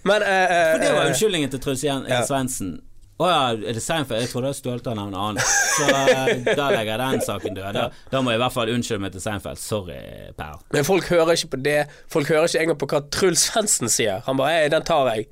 [0.07, 2.21] Men uh, eh, For det var eh, unnskyldningen til Truls Ja.
[2.27, 2.77] Svendsen.
[3.17, 4.21] Å ja, er det Seinfeld?
[4.27, 5.39] Jeg trodde jeg stjålet av en annen.
[5.41, 7.79] Så da legger jeg den saken død.
[7.79, 9.61] Da, da må jeg i hvert fall unnskylde meg til Seinfeld.
[9.61, 9.97] Sorry,
[10.37, 10.59] Per.
[10.77, 11.79] Men folk hører ikke på det.
[12.13, 14.21] Folk hører ikke engang på hva Truls Svendsen sier.
[14.29, 15.31] Han bare 'Hei, den tar jeg',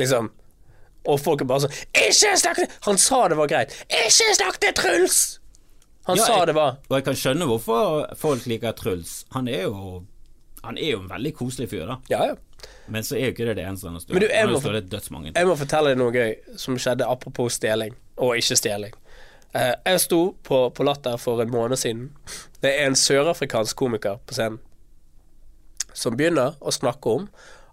[0.00, 0.32] liksom.
[1.10, 3.74] Og folk er bare sånn 'Ikke snakk til Han sa det var greit.
[3.90, 5.38] 'Ikke snakk til Truls!'
[6.06, 9.24] Han Ja, sa jeg- det var Og jeg kan skjønne hvorfor folk liker Truls.
[9.32, 10.04] Han er jo
[10.64, 11.96] Han er jo en veldig koselig fyr, da.
[12.10, 12.34] Ja, ja.
[12.86, 14.30] Men så er jo ikke det det eneste han har stjålet.
[14.30, 15.32] jeg må dødsmange.
[15.34, 18.92] Jeg må fortelle deg noe gøy som skjedde apropos stjeling, og ikke stjeling.
[19.54, 22.10] Uh, jeg sto på, på Latter for en måned siden.
[22.62, 24.60] Det er en sørafrikansk komiker på scenen
[25.96, 27.28] som begynner å snakke om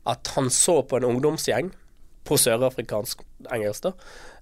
[0.07, 1.71] at han så på en ungdomsgjeng
[2.25, 3.21] på sørafrikansk
[3.51, 3.93] engelsk, da.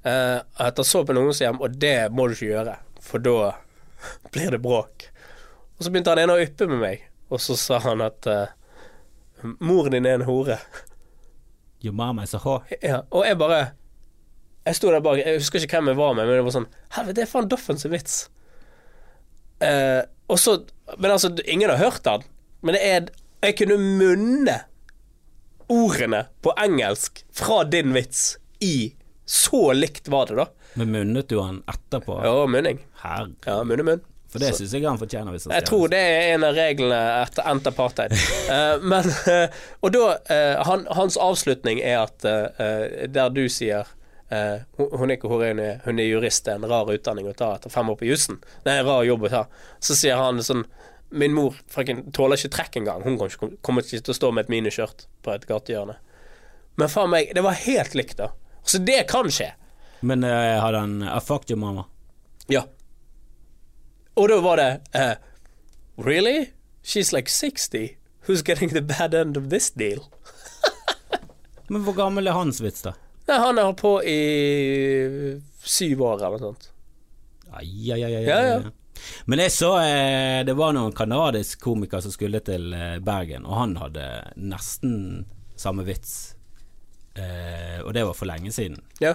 [0.06, 3.54] Eh, at han så på en ungdomshjem, og det må du ikke gjøre, for da
[4.34, 5.10] blir det bråk.
[5.76, 8.54] Og så begynte han ene å yppe med meg, og så sa han at eh,
[9.60, 10.60] moren din er en hore.
[11.84, 12.64] Your mama is a whore.
[12.82, 13.76] Ja, og jeg bare
[14.66, 16.72] Jeg sto der bak, jeg husker ikke hvem jeg var med, men det var sånn
[16.96, 18.16] Helvete, det er faen Doffen sin vits.
[19.62, 20.56] Eh, og så
[20.98, 22.26] Men altså, ingen har hørt den.
[22.66, 23.12] Men det er
[23.46, 24.56] Jeg kunne munne
[25.70, 28.96] ordene på engelsk fra din vits i
[29.26, 30.46] Så likt var det, da.
[30.78, 32.20] Men munnet du han etterpå?
[32.26, 32.84] Ja, munning.
[33.02, 33.32] Herre.
[33.48, 34.04] Ja, munne munn.
[34.36, 35.32] For det syns jeg han fortjener.
[35.32, 38.14] Hvis han Jeg tror det er en av reglene etter endt apartheid.
[38.52, 43.88] uh, men uh, Og da uh, han, Hans avslutning er at eh, der du sier
[44.34, 45.52] eh, hun, er ikke hore,
[45.86, 48.42] hun er, jurist, det er en rar utdanning å ta etter fem år på jussen.
[48.66, 49.44] Det er en rar jobb å ta.
[49.80, 50.66] Så sier han sånn
[51.16, 53.04] Min mor frøken, tåler ikke trekk engang.
[53.06, 55.94] Hun kommer ikke til å stå med et miniskjørt på et gatehjørne.
[56.82, 58.32] Men faen meg, det var helt likt, da.
[58.66, 59.52] Så det kan skje.
[60.06, 61.86] Men uh, hadde han I fucked your mama?
[62.52, 62.66] Ja.
[64.16, 65.16] Og da var det uh,
[66.06, 66.52] Really?
[66.84, 67.98] She's like 60.
[68.28, 70.04] Who's getting the bad end of this deal?
[71.68, 72.94] Men hvor gammel er hans vits, da?
[73.26, 74.20] Nei, han har holdt på i
[75.66, 76.68] syv år eller noe sånt.
[77.56, 78.60] Ai, ai, ai, ai, Ja, ja.
[79.26, 83.58] Men jeg så eh, det var noen kanadisk komiker som skulle til eh, Bergen, og
[83.60, 84.06] han hadde
[84.38, 85.26] nesten
[85.60, 86.36] samme vits.
[87.16, 88.80] Eh, og det var for lenge siden.
[89.00, 89.14] Ja.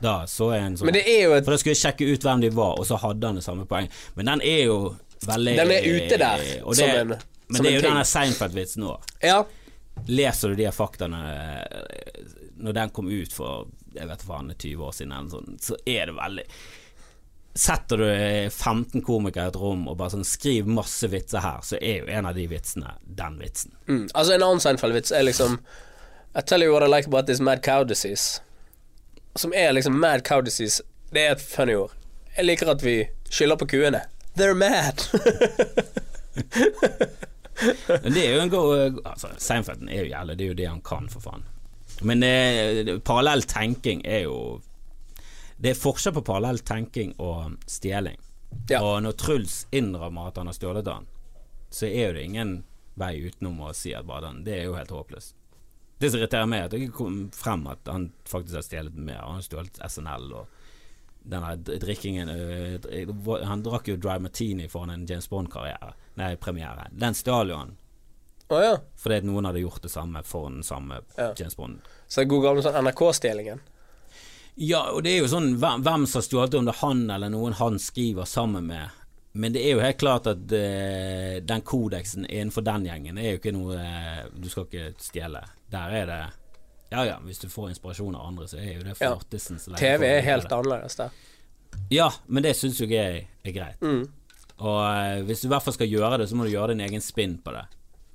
[0.00, 2.22] Da så jeg en sånn Men det jo et For da skulle jeg sjekke ut
[2.28, 3.88] hvem de var, og så hadde han det samme poeng.
[4.14, 4.76] Men den er jo
[5.26, 7.08] veldig Den er ute der, det, som en-
[7.48, 7.90] Men som det er jo ting.
[7.90, 8.92] denne Seinfeld-vitsen nå.
[9.24, 9.40] Ja.
[10.06, 12.20] Leser du de faktaene eh,
[12.62, 16.14] Når den kom ut for Jeg vet faen 20 år siden, sånn, så er det
[16.14, 16.44] veldig
[17.58, 21.74] Setter du 15 komikere i et rom og bare sånn skriv masse vitser her, så
[21.82, 23.72] er jo en av de vitsene den vitsen.
[23.88, 24.04] Mm.
[24.14, 25.56] Altså, en annen Seinfeld-vits er liksom
[26.38, 28.40] I tell you what I like about this mad cow disease.
[29.34, 30.82] Som er liksom mad cow disease.
[31.10, 31.90] Det er et funny ord.
[32.36, 34.04] Jeg liker at vi skylder på kuene.
[34.38, 35.02] They're mad.
[38.04, 40.68] Men det er jo en god altså, Seinfeld er jo jævlig, det er jo det
[40.68, 41.42] han kan, for faen.
[42.06, 44.60] Men eh, parallell tenking er jo
[45.58, 48.20] Det er forskjell på parallell tenking og stjeling.
[48.70, 48.84] Ja.
[48.84, 51.10] Og når Truls innrømmer at han har stjålet den,
[51.74, 52.54] så er jo det ingen
[52.94, 55.34] vei utenom å si at bare den Det er jo helt håpløst.
[55.98, 58.98] Det som irriterer meg, er at det ikke kom frem at han faktisk har stjålet
[58.98, 59.22] mer.
[59.24, 60.58] Han har stjålet SNL og
[61.28, 66.88] denne drikkingen øh, Han drakk jo Dry Martini foran en James Bond-karriere Nei, premiere.
[66.90, 67.74] Den stjal jo han
[68.48, 68.76] Å ja.
[68.96, 71.32] fordi at noen hadde gjort det samme for den samme Ja.
[71.36, 71.82] James Bond.
[72.06, 73.60] Så god gode gamle sånn NRK-stjelingen.
[74.56, 76.80] Ja, og det er jo sånn hvem, hvem som har stjålet det, om det er
[76.80, 78.96] han eller noen han skriver sammen med.
[79.38, 83.42] Men det er jo helt klart at uh, den kodeksen innenfor den gjengen er jo
[83.42, 85.44] ikke noe uh, Du skal ikke stjele.
[85.70, 86.20] Der er det
[86.90, 89.14] Ja ja, hvis du får inspirasjon av andre, så er jo det Ja.
[89.20, 91.10] så lenge TV er helt annerledes der.
[91.90, 93.80] Ja, men det syns jeg er greit.
[93.82, 94.06] Mm.
[94.58, 96.80] Og eh, hvis du i hvert fall skal gjøre det, så må du gjøre din
[96.80, 97.66] egen spinn på det.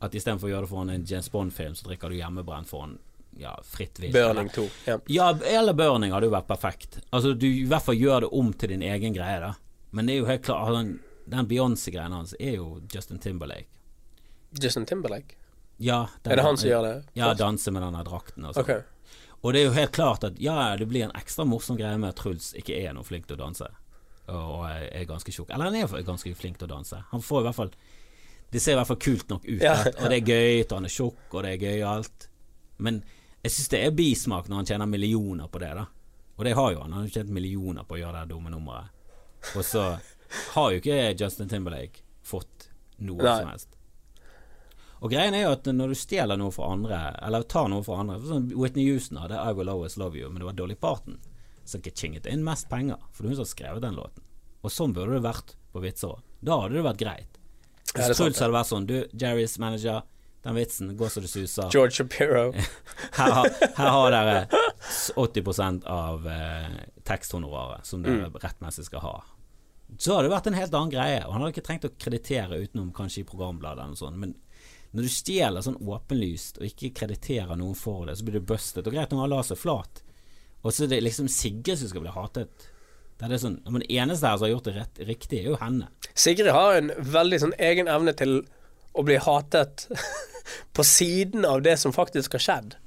[0.03, 2.97] At istedenfor å gjøre det foran en James Bond-film, så drikker du hjemmebrent foran
[3.39, 4.13] ja, fritt vilt.
[4.13, 4.65] Burning 2.
[4.85, 4.97] Ja.
[5.07, 6.99] Ja, eller Burning hadde jo vært perfekt.
[7.09, 9.53] Altså Du i hvert fall gjør det om til din egen greie, da.
[9.93, 10.99] Men det er jo helt klart altså, Den,
[11.33, 13.69] den Beyoncé-greien hans er jo Justin Timberlake.
[14.61, 15.37] Justin Timberlake.
[15.77, 16.95] Ja, Er det han som gjør det?
[17.17, 18.83] Ja, danse med denne drakten og okay.
[19.43, 22.13] Og det er jo helt klart at ja, det blir en ekstra morsom greie med
[22.13, 23.67] at Truls ikke er noe flink til å danse.
[24.31, 25.49] Og er ganske tjukk.
[25.51, 27.01] Eller han er ganske flink til å danse.
[27.09, 27.73] Han får i hvert fall
[28.53, 29.59] Det ser i hvert fall kult nok ut.
[29.65, 32.27] Ja, Og det er gøy, og han er tjukk, og det er gøy alt.
[32.77, 33.01] Men
[33.43, 35.87] jeg syns det er bismak når han tjener millioner på det, da.
[36.37, 36.93] Og det har jo han.
[36.93, 38.93] Han har tjent millioner på å gjøre det dumme nummeret.
[39.57, 39.87] Og så
[40.53, 42.69] har jo ikke Justin Timberlake fått
[43.03, 43.35] noe Nei.
[43.41, 43.75] som helst.
[45.03, 47.97] Og greien er jo at når du stjeler noe fra andre, eller tar noe fra
[47.99, 51.17] andre sånn Whitney Houston hadde I Will Always Love You, men det var Dolly Parton
[51.67, 54.23] som ikke tjinget inn mest penger, for det er hun som har skrevet den låten.
[54.63, 56.23] Og sånn burde det vært på vitser òg.
[56.43, 57.37] Da hadde det vært greit.
[57.93, 60.01] Hvis ja, Truls hadde vært sånn Du, Jerrys manager,
[60.43, 61.69] den vitsen går så det suser.
[61.71, 62.45] George Shapiro.
[63.19, 63.47] Her,
[63.77, 64.39] her har dere
[65.15, 68.39] 80% av eh, teksthonoraret som dere Mm.
[68.43, 69.13] rettmessig skal ha.
[69.99, 72.59] Så hadde det vært en helt annen greie, og han hadde ikke trengt å kreditere
[72.63, 74.17] utenom kanskje i programbladet eller noe sånt.
[74.17, 74.35] Men
[74.93, 78.85] når du stjeler sånn åpenlyst og ikke krediterer noen for det, så blir du bustet.
[78.85, 80.03] Og greit, når han la seg flat,
[80.61, 82.67] og så er det liksom Sigrid som skal bli hatet.
[83.17, 85.49] Det er det sånn, men det eneste her som har gjort det rett, riktig, er
[85.51, 85.89] jo henne.
[86.13, 88.39] Sigrid har en veldig sånn egen evne til
[88.93, 89.87] å bli hatet
[90.77, 92.77] på siden av det som faktisk har skjedd.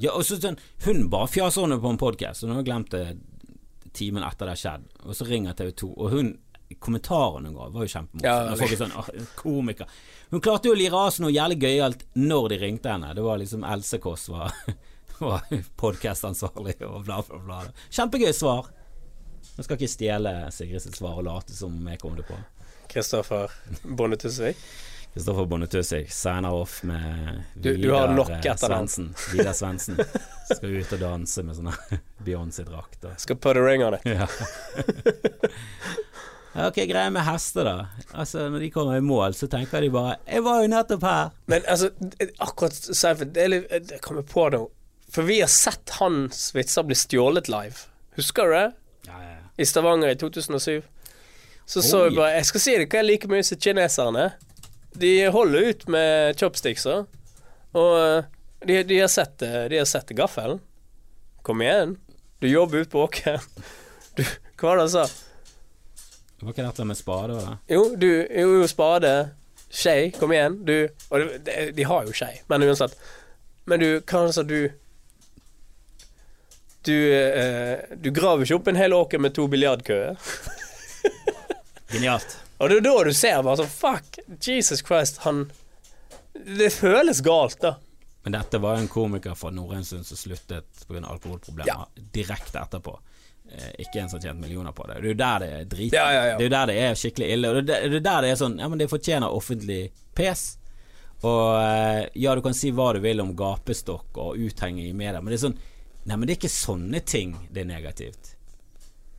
[0.00, 2.90] Ja, og så sånn, Hun bare fjaser henne på en podkast, og nå har glemt
[2.94, 3.18] det
[3.94, 4.88] timen etter det har skjedd.
[5.04, 6.32] Og så ringer TV 2, og hun
[6.80, 8.68] Kommentarene hun ga, var jo kjempemorsomme.
[8.70, 9.86] Ja, sånn, komiker.
[10.30, 13.12] Hun klarte jo å lire av seg noe jævlig gøyalt når de ringte henne.
[13.14, 14.54] Det var liksom Else Kåss var,
[15.20, 15.44] var
[15.80, 17.60] podkastansvarlig og bla, bla, bla.
[17.94, 18.72] Kjempegøy svar.
[19.54, 22.34] Nå skal ikke stjele Sigrid sitt svar og late som jeg kom det på.
[22.90, 23.52] Kristoffer
[23.84, 24.58] Bonde Tusvik.
[25.14, 28.66] Kristoffer Bonde Tusvik signer off med Du- du har nok eh, etter.
[28.66, 29.12] Svendsen.
[29.32, 30.00] Vidar Svendsen.
[30.50, 31.76] Skal ut og danse med sånne
[32.26, 33.06] Beyoncé-drakt.
[33.22, 34.04] Skal put a ring on it.
[34.10, 34.26] Ja.
[36.54, 37.86] Ok, greia med hester, da.
[38.14, 41.30] Altså, Når de kommer i mål, så tenker de bare 'Jeg var jo nettopp her'.
[41.46, 41.90] Men altså,
[42.38, 42.72] akkurat
[43.36, 44.60] er litt Jeg kommer på det
[45.10, 47.74] For vi har sett hans vitser bli stjålet live.
[48.16, 48.72] Husker du det?
[49.06, 49.36] Ja, ja.
[49.58, 50.82] I Stavanger i 2007.
[51.66, 54.32] Så så vi bare Jeg skal si det hva jeg liker mye som kineserne.
[54.94, 57.06] De holder ut med chopstickser.
[57.74, 58.24] Og eh,
[58.66, 60.60] de, de har sett De har sett gaffelen.
[61.42, 61.96] Kom igjen.
[62.40, 63.40] Du jobber ute på åkeren.
[64.56, 65.23] Hva var det han sa?
[66.44, 67.52] Det var ikke dette med spade det?
[67.72, 69.12] Jo, du Jo, jo spade.
[69.72, 70.10] Skei.
[70.12, 70.58] Kom igjen.
[70.68, 72.92] Du Og det, de har jo skei, men uansett.
[73.64, 74.42] Men du, hva sa?
[74.44, 74.68] Du
[76.84, 80.18] Du, eh, du graver ikke opp en hel åker med to biljardkøer.
[81.94, 82.36] Genialt.
[82.60, 85.46] Og det er da du ser bare sånn Fuck, Jesus Christ, han
[86.34, 87.78] Det føles galt, da.
[88.24, 91.00] Men dette var jo en komiker fra Nordensund som sluttet pga.
[91.08, 91.86] alkoholproblemer Ja.
[92.12, 92.98] direkte etterpå.
[93.52, 94.94] Eh, ikke en som har tjent millioner på det.
[94.94, 95.92] Det er jo der det er drit.
[95.92, 96.36] Ja, ja, ja.
[96.38, 97.48] Det er jo der det er skikkelig ille.
[97.50, 99.80] Og det er er der det er sånn Ja, men det fortjener offentlig
[100.16, 100.44] pes.
[101.24, 105.20] Og eh, ja, du kan si hva du vil om gapestokk og uthenging i media,
[105.20, 105.58] men det er sånn
[106.04, 108.34] Nei, men det er ikke sånne ting det er negativt.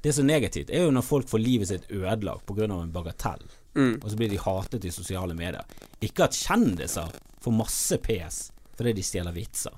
[0.06, 2.66] Det som er negativt, er jo når folk får livet sitt ødelagt pga.
[2.70, 3.42] en bagatell,
[3.76, 4.04] Mm.
[4.04, 5.66] og så blir de hatet i sosiale medier.
[6.00, 7.10] Ikke at kjendiser
[7.42, 9.74] får masse pes fordi de stjeler vitser,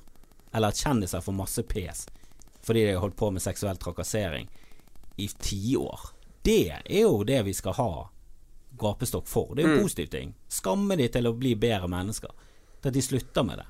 [0.54, 2.06] eller at kjendiser får masse pes
[2.68, 4.50] fordi de har holdt på med seksuell trakassering
[5.18, 6.12] i tiår.
[6.44, 7.92] Det er jo det vi skal ha
[8.78, 9.56] gapestokk for.
[9.56, 9.84] Det er jo mm.
[9.88, 10.36] positive ting.
[10.52, 12.32] Skamme de til å bli bedre mennesker.
[12.82, 13.68] Til at de slutter med det.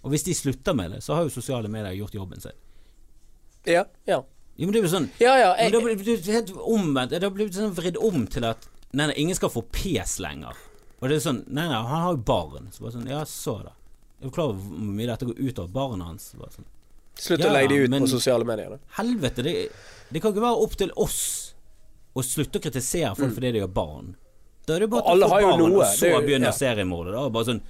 [0.00, 2.56] Og hvis de slutter med det, så har jo sosiale medier gjort jobben sin.
[3.68, 4.22] Ja, ja.
[4.56, 5.50] Jo, men det er jo sånn Ja, ja.
[5.52, 7.12] men Jeg, det har blitt helt omvendt.
[7.12, 10.56] Det blitt sånn vridd om til at Nei, nei, ingen skal få pes lenger.
[10.98, 12.70] Og det er sånn Nei, nei, han har jo barn.
[12.72, 13.74] Så bare sånn Ja, så da.
[14.20, 16.32] Er du klar over hvor mye dette går ut over barna hans?
[16.40, 16.68] Bare sånn,
[17.20, 18.70] slutt Ja, å legge de ut men- på sosiale medier.
[18.74, 18.78] Da.
[19.02, 19.54] Helvete, det,
[20.10, 21.20] det kan ikke være opp til oss
[22.16, 24.14] å slutte å kritisere folk fordi de har barn.
[24.66, 25.22] Da er det bare Mm.
[25.22, 26.56] Å få barn, og så jo- begynner ja.
[26.56, 27.12] seriemordet.
[27.14, 27.28] Da.
[27.30, 27.60] Bare sånn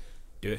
[0.41, 0.55] Du,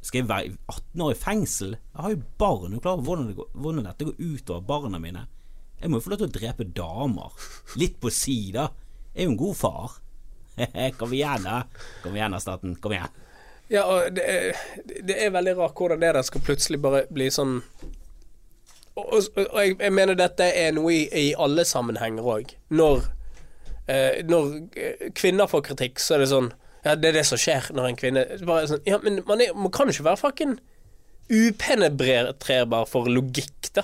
[0.00, 1.70] skal jeg være 18 år i fengsel?
[1.76, 2.72] Jeg har jo barn.
[2.72, 5.26] Er du klar over hvordan, det går, hvordan dette går ut over barna mine?
[5.82, 7.30] Jeg må jo få lov til å drepe damer.
[7.76, 8.70] Litt på si, da.
[9.14, 9.90] Jeg er jo en god far.
[10.98, 11.64] Kom igjen, da.
[12.02, 12.76] Kom igjen, da, staten.
[12.80, 13.12] Kom igjen.
[13.68, 14.56] Ja, og det er,
[15.04, 17.58] det er veldig rart hvordan det der skal plutselig bare bli sånn
[18.96, 22.54] Og, og, jeg, jeg mener dette er noe i, i alle sammenhenger òg.
[22.72, 23.02] Når,
[23.92, 26.52] eh, når eh, kvinner får kritikk, så er det sånn
[26.86, 29.74] Ja, det er det som skjer når en kvinne sånn, Ja, men man, er, man
[29.74, 30.56] kan jo ikke være fucking
[31.26, 33.82] upenetrerbar for logikk, da.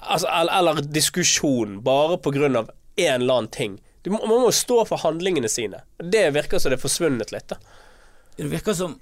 [0.00, 3.76] Altså, eller, eller diskusjon bare på grunn av en eller annen ting.
[4.08, 5.82] Må, man må stå for handlingene sine.
[6.00, 7.60] Det virker som det er forsvunnet litt, da.
[8.38, 8.96] Det virker som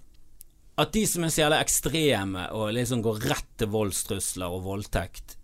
[0.79, 5.39] at de som er så jævla ekstreme og liksom går rett til voldstrusler og voldtekt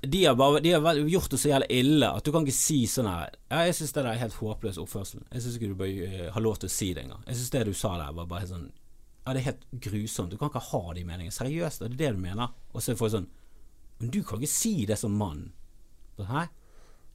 [0.00, 2.78] de har, bare, de har gjort det så jævla ille at du kan ikke si
[2.90, 5.24] sånn her Ja, jeg syns det der er helt håpløs oppførsel.
[5.32, 7.24] Jeg syns ikke du bør eh, ha lov til å si det engang.
[7.26, 10.32] Jeg syns det du sa der, var bare sånn Ja, det er helt grusomt.
[10.32, 11.34] Du kan ikke ha de meningene.
[11.34, 12.54] Seriøst, er det det du mener?
[12.72, 13.30] Og så får jeg sånn
[14.00, 15.48] Men du kan ikke si det som mann.
[16.18, 16.46] Hæ?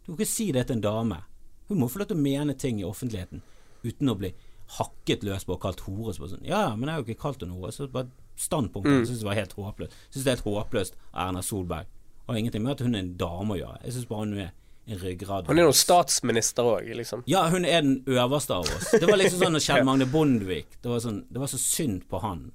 [0.03, 1.21] Du kan ikke si det til en dame.
[1.69, 3.43] Hun må få lov til å mene ting i offentligheten
[3.83, 4.29] uten å bli
[4.77, 6.13] hakket løs på og kalt hore.
[6.13, 7.71] Så bare sånn, ja, men jeg har jo ikke kalt henne hore.
[7.75, 9.95] Så bare standpunktet Jeg syns det var helt håpløst.
[10.09, 11.89] Syns det er helt håpløst av Erna Solberg.
[12.27, 13.81] Og ingenting med at hun er en dame å gjøre.
[13.83, 14.51] Jeg syns bare hun er
[14.85, 15.47] en ryggrad.
[15.47, 17.23] Hun er jo statsminister òg, liksom.
[17.29, 18.89] Ja, hun er den øverste av oss.
[18.91, 22.19] Det var liksom sånn Kjell Magne Bondevik Det var, sånn, det var så synd på
[22.23, 22.49] han.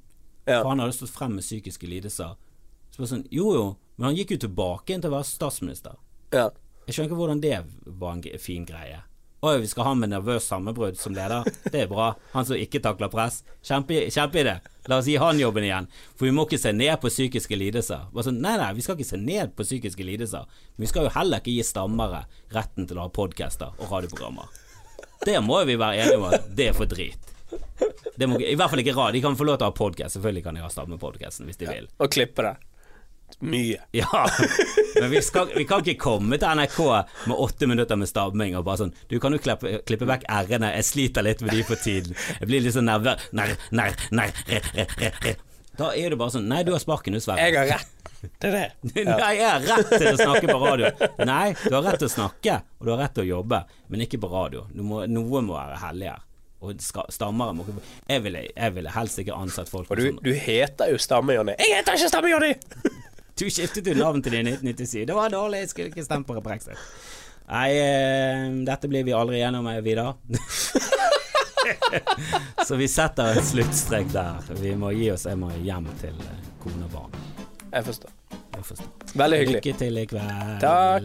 [0.45, 0.61] Ja.
[0.63, 2.37] For han hadde stått frem med psykiske lidelser.
[2.93, 3.67] Så bare sånn, Jo jo,
[3.97, 5.97] men han gikk jo tilbake igjen til å være statsminister.
[6.35, 6.49] Ja.
[6.89, 7.57] Jeg skjønner ikke hvordan det
[8.01, 9.03] var en fin greie.
[9.41, 11.47] Oi, vi skal ha med nervøs sammenbrudd som leder.
[11.71, 12.09] Det er bra.
[12.33, 13.45] Han som ikke takler press.
[13.63, 14.43] Kjempe, kjempe.
[14.91, 15.87] La oss gi han jobben igjen.
[16.19, 18.09] For vi må ikke se ned på psykiske lidelser.
[18.11, 20.49] Bare sånn, nei, nei, vi skal ikke se ned på psykiske lidelser.
[20.75, 22.25] Men vi skal jo heller ikke gi stammere
[22.57, 24.51] retten til å ha podcaster og radioprogrammer.
[25.23, 27.31] Det må vi være enige om at det er for drit.
[28.19, 29.21] Det må, I hvert fall ikke radio.
[29.21, 30.17] De kan få lov til å ha podcast.
[30.19, 31.87] Selvfølgelig kan de ha stammepodcasten hvis de vil.
[32.03, 32.57] Og klippe det.
[33.41, 33.81] Mye.
[33.95, 34.27] Ja,
[35.01, 36.79] men vi, skal, vi kan ikke komme til NRK
[37.31, 40.73] med åtte minutter med stamming og bare sånn Du kan jo klippe, klippe vekk r-ene,
[40.75, 42.17] jeg sliter litt med de for tiden.
[42.41, 43.29] Jeg blir litt sånn nervøs.
[43.31, 43.53] Re,
[44.51, 45.37] re, re, re.
[45.79, 47.47] Da er det bare sånn Nei, du har sparken, du, Sverre.
[47.47, 48.65] Jeg har rett til det.
[49.07, 50.91] Nei, jeg har rett til å snakke på radio.
[51.29, 53.61] Nei, du har rett til å snakke, og du har rett til å jobbe,
[53.93, 54.65] men ikke på radio.
[54.75, 56.25] Må, noe må være hellig her.
[56.59, 56.81] Og
[57.15, 60.91] stammere må jeg ville, jeg ville helst ikke ansatt folk Og du, sånn du heter
[60.91, 61.55] jo Stamme-Jonny.
[61.61, 62.57] Jeg heter ikke Stamme-Jonny!
[63.39, 65.07] Du skiftet jo navn til det i 1997.
[65.07, 66.79] Det var dårlig, jeg skulle ikke stemt på brexit.
[67.49, 70.15] Nei, eh, dette blir vi aldri gjennom, Vidar.
[72.67, 74.35] Så vi setter en sluttstrek der.
[74.61, 75.27] Vi må gi oss.
[75.29, 77.13] Jeg må hjem til eh, kone og barn.
[77.73, 78.11] Jeg forstår.
[78.57, 78.87] Jeg forstår.
[79.15, 79.63] Veldig hyggelig.
[79.63, 80.61] Lykke til i kveld.
[80.65, 81.05] Takk.